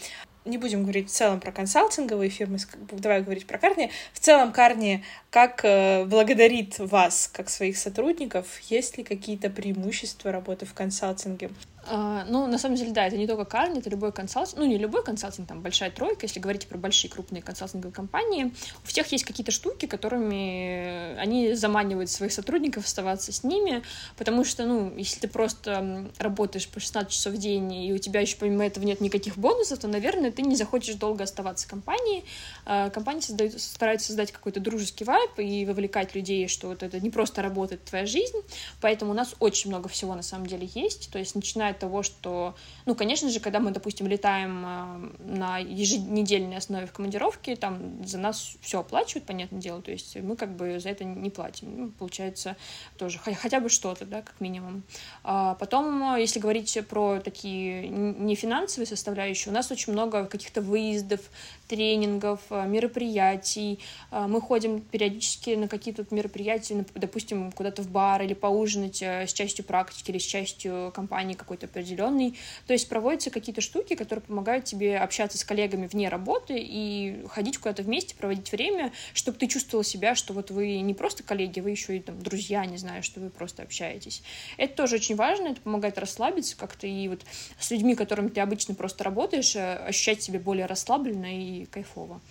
[0.46, 2.58] не будем говорить в целом про консалтинговые фирмы,
[2.92, 3.92] давай говорить про Карни.
[4.14, 8.60] В целом Карни как э, благодарит вас, как своих сотрудников?
[8.62, 11.50] Есть ли какие-то преимущества работы в консалтинге?
[11.86, 14.78] А, ну, на самом деле, да, это не только Карни, это любой консалтинг, ну, не
[14.78, 18.54] любой консалтинг, там, большая тройка, если говорить про большие крупные консалтинговые компании,
[18.84, 23.84] у всех есть какие-то штуки, которыми они заманивают своих сотрудников оставаться с ними,
[24.18, 28.22] потому что, ну, если ты просто работаешь по 16 часов в день, и у тебя
[28.22, 32.24] еще помимо этого нет никаких бонусов, то, наверное, ты не захочешь долго оставаться в компании.
[32.66, 37.10] А, компании создают, стараются создать какой-то дружеский вайб и вовлекать людей, что вот это не
[37.10, 38.38] просто работает твоя жизнь,
[38.80, 42.04] поэтому у нас очень много всего на самом деле есть, то есть начиная от того,
[42.04, 42.56] что,
[42.86, 48.18] ну, конечно же, когда мы, допустим, летаем э, на еженедельной основе в командировке, там за
[48.18, 51.78] нас все оплачивают, понятное дело, то есть мы как бы за это не платим.
[51.78, 52.56] Ну, получается
[52.98, 54.84] тоже хотя бы что-то, да, как минимум.
[55.24, 61.22] А потом, если говорить про такие не финансовые составляющие, у нас очень много каких-то выездов,
[61.68, 63.80] тренингов, э, мероприятий.
[64.12, 69.66] Э, мы ходим периодически на какие-то мероприятия, допустим, куда-то в бар или поужинать с частью
[69.66, 72.38] практики или с частью компании какой-то определенный.
[72.68, 77.58] То есть проводятся какие-то штуки, которые помогают тебе общаться с коллегами вне работы и ходить
[77.58, 81.72] куда-то вместе, проводить время, чтобы ты чувствовал себя, что вот вы не просто коллеги, вы
[81.72, 84.24] еще и там друзья, не знаю, что вы просто общаетесь.
[84.58, 87.22] Это тоже очень важно, это помогает расслабиться как-то и вот
[87.60, 92.22] с людьми, которыми ты обычно просто работаешь, э, ощущать себя более расслабленно и кайфово.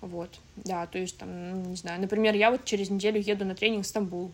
[0.00, 3.84] Вот, да, то есть там, не знаю, например, я вот через неделю еду на тренинг
[3.84, 4.32] в Стамбул,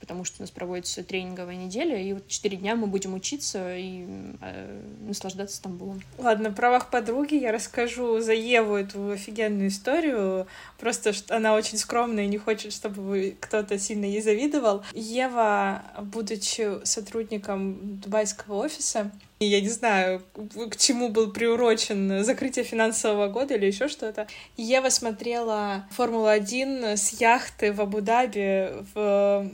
[0.00, 4.06] потому что у нас проводится тренинговая неделя, и вот четыре дня мы будем учиться и
[4.40, 6.02] э, наслаждаться Стамбулом.
[6.18, 10.46] Ладно, в правах подруги я расскажу за Еву эту офигенную историю,
[10.78, 14.82] просто что она очень скромная и не хочет, чтобы кто-то сильно ей завидовал.
[14.92, 19.10] Ева, будучи сотрудником дубайского офиса,
[19.42, 24.26] я не знаю, к чему был приурочен закрытие финансового года или еще что-то.
[24.58, 29.50] Ева смотрела Формулу-1 с яхты в Абу-Даби в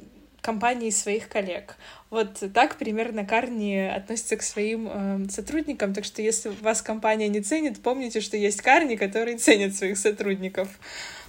[0.46, 1.76] компании своих коллег.
[2.08, 5.92] Вот так примерно Карни относится к своим э, сотрудникам.
[5.92, 10.68] Так что если вас компания не ценит, помните, что есть Карни, которые ценят своих сотрудников.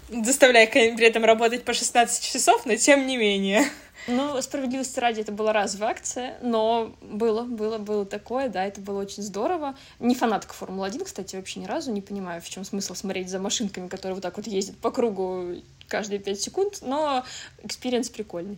[0.09, 3.65] Заставляя при этом работать по 16 часов, но тем не менее.
[4.07, 9.01] Ну, справедливости ради, это была разовая акция, но было, было, было такое, да, это было
[9.01, 9.75] очень здорово.
[9.99, 13.87] Не фанатка Формулы-1, кстати, вообще ни разу не понимаю, в чем смысл смотреть за машинками,
[13.87, 15.55] которые вот так вот ездят по кругу
[15.87, 17.25] каждые пять секунд, но
[17.63, 18.57] experience прикольный.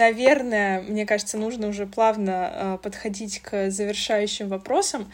[0.00, 5.12] Наверное, мне кажется, нужно уже плавно э, подходить к завершающим вопросам.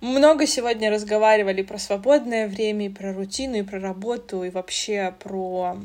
[0.00, 5.76] Много сегодня разговаривали про свободное время, и про рутину, и про работу, и вообще про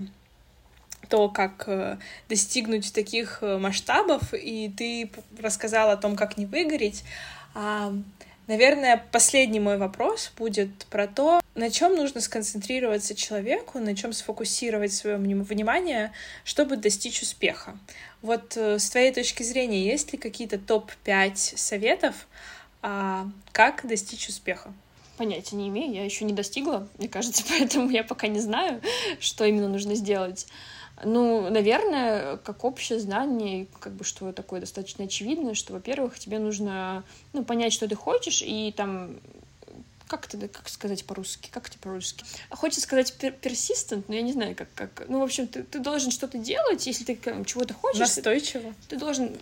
[1.10, 1.98] то, как э,
[2.30, 5.12] достигнуть таких э, масштабов, и ты
[5.42, 7.04] рассказала о том, как не выгореть.
[8.50, 14.91] Наверное, последний мой вопрос будет про то, на чем нужно сконцентрироваться человеку, на чем сфокусировать
[14.91, 17.78] свое внимание, чтобы достичь успеха.
[18.24, 22.28] Вот э, с твоей точки зрения, есть ли какие-то топ-5 советов,
[22.82, 24.74] а, как достичь успеха?
[25.18, 28.82] Понятия не имею, я еще не достигла, мне кажется, поэтому я пока не знаю,
[29.20, 30.47] что именно нужно сделать.
[31.04, 37.04] Ну, наверное, как общее знание, как бы что такое достаточно очевидно, что, во-первых, тебе нужно
[37.34, 39.20] ну, понять, что ты хочешь, и там
[40.10, 41.50] как это, как сказать по-русски?
[41.52, 42.26] Как это по-русски?
[42.50, 45.06] Хочется сказать persistent, но я не знаю, как, как.
[45.08, 48.00] Ну, в общем, ты, ты должен что-то делать, если ты чего-то хочешь.
[48.00, 48.74] Настойчиво.
[48.88, 49.38] Ты должен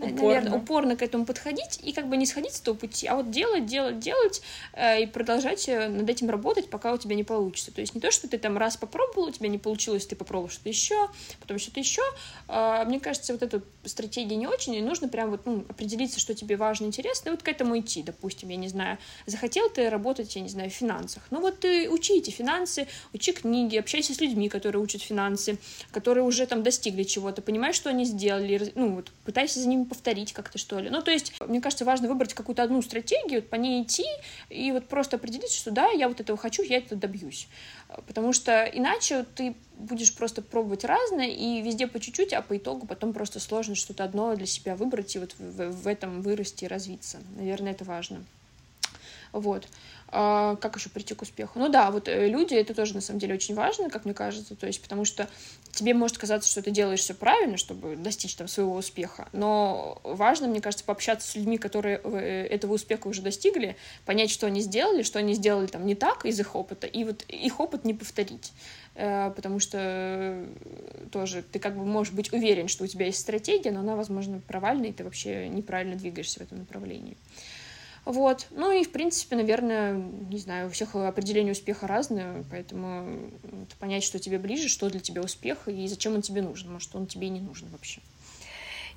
[0.00, 0.22] упорно.
[0.22, 3.30] наверное, упорно к этому подходить и как бы не сходить с того пути, а вот
[3.30, 7.72] делать, делать, делать э, и продолжать э, над этим работать, пока у тебя не получится.
[7.72, 10.50] То есть не то, что ты там раз попробовал, у тебя не получилось, ты попробовал
[10.50, 11.08] что-то еще,
[11.40, 12.02] потом что-то еще.
[12.48, 16.34] Э, мне кажется, вот эта стратегия не очень, и нужно прям вот ну, определиться, что
[16.34, 18.02] тебе важно, интересно, и вот к этому идти.
[18.02, 21.22] Допустим, я не знаю, захотел ты работать, я не знаю, в финансах.
[21.30, 25.58] Ну вот ты учи эти финансы, учи книги, общайся с людьми, которые учат финансы,
[25.90, 30.58] которые уже там достигли чего-то, понимаешь, что они сделали, ну вот пытайся ними повторить как-то,
[30.58, 30.90] что ли.
[30.90, 34.04] Ну, то есть, мне кажется, важно выбрать какую-то одну стратегию, по ней идти,
[34.48, 37.48] и вот просто определить, что да, я вот этого хочу, я это добьюсь.
[38.06, 42.86] Потому что иначе ты будешь просто пробовать разное, и везде по чуть-чуть, а по итогу
[42.86, 46.68] потом просто сложно что-то одно для себя выбрать и вот в, в этом вырасти и
[46.68, 47.18] развиться.
[47.36, 48.24] Наверное, это важно.
[49.32, 49.66] Вот.
[50.12, 51.58] А, как еще прийти к успеху?
[51.60, 54.56] Ну да, вот э, люди, это тоже на самом деле очень важно, как мне кажется,
[54.56, 55.28] то есть потому что
[55.70, 60.48] тебе может казаться, что ты делаешь все правильно, чтобы достичь там своего успеха, но важно,
[60.48, 65.02] мне кажется, пообщаться с людьми, которые э, этого успеха уже достигли, понять, что они сделали,
[65.02, 68.52] что они сделали там не так из их опыта, и вот их опыт не повторить
[68.96, 70.44] э, потому что
[71.12, 74.40] тоже ты как бы можешь быть уверен, что у тебя есть стратегия, но она, возможно,
[74.40, 77.16] провальная, и ты вообще неправильно двигаешься в этом направлении.
[78.04, 78.46] Вот.
[78.50, 83.30] Ну и, в принципе, наверное, не знаю, у всех определение успеха разное, поэтому
[83.78, 86.72] понять, что тебе ближе, что для тебя успех и зачем он тебе нужен.
[86.72, 88.00] Может, он тебе и не нужен вообще.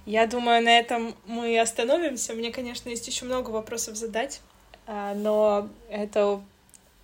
[0.06, 2.34] Я думаю, на этом мы остановимся.
[2.34, 4.41] Мне, конечно, есть еще много вопросов задать,
[4.86, 6.41] а, но это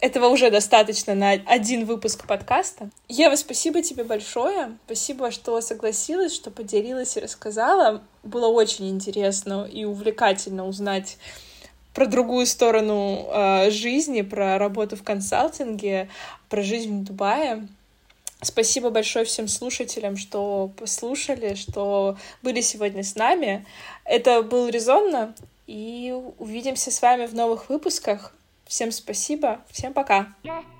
[0.02, 2.90] этого уже достаточно на один выпуск подкаста.
[3.10, 4.78] Ева, спасибо тебе большое.
[4.86, 8.02] Спасибо, что согласилась, что поделилась и рассказала.
[8.24, 11.18] Было очень интересно и увлекательно узнать
[12.00, 16.08] про другую сторону э, жизни, про работу в консалтинге,
[16.48, 17.68] про жизнь в Дубае.
[18.42, 23.66] Спасибо большое всем слушателям, что послушали, что были сегодня с нами.
[24.06, 25.36] Это был Резонно,
[25.68, 28.34] и увидимся с вами в новых выпусках.
[28.66, 30.34] Всем спасибо, всем пока.
[30.44, 30.79] Yeah.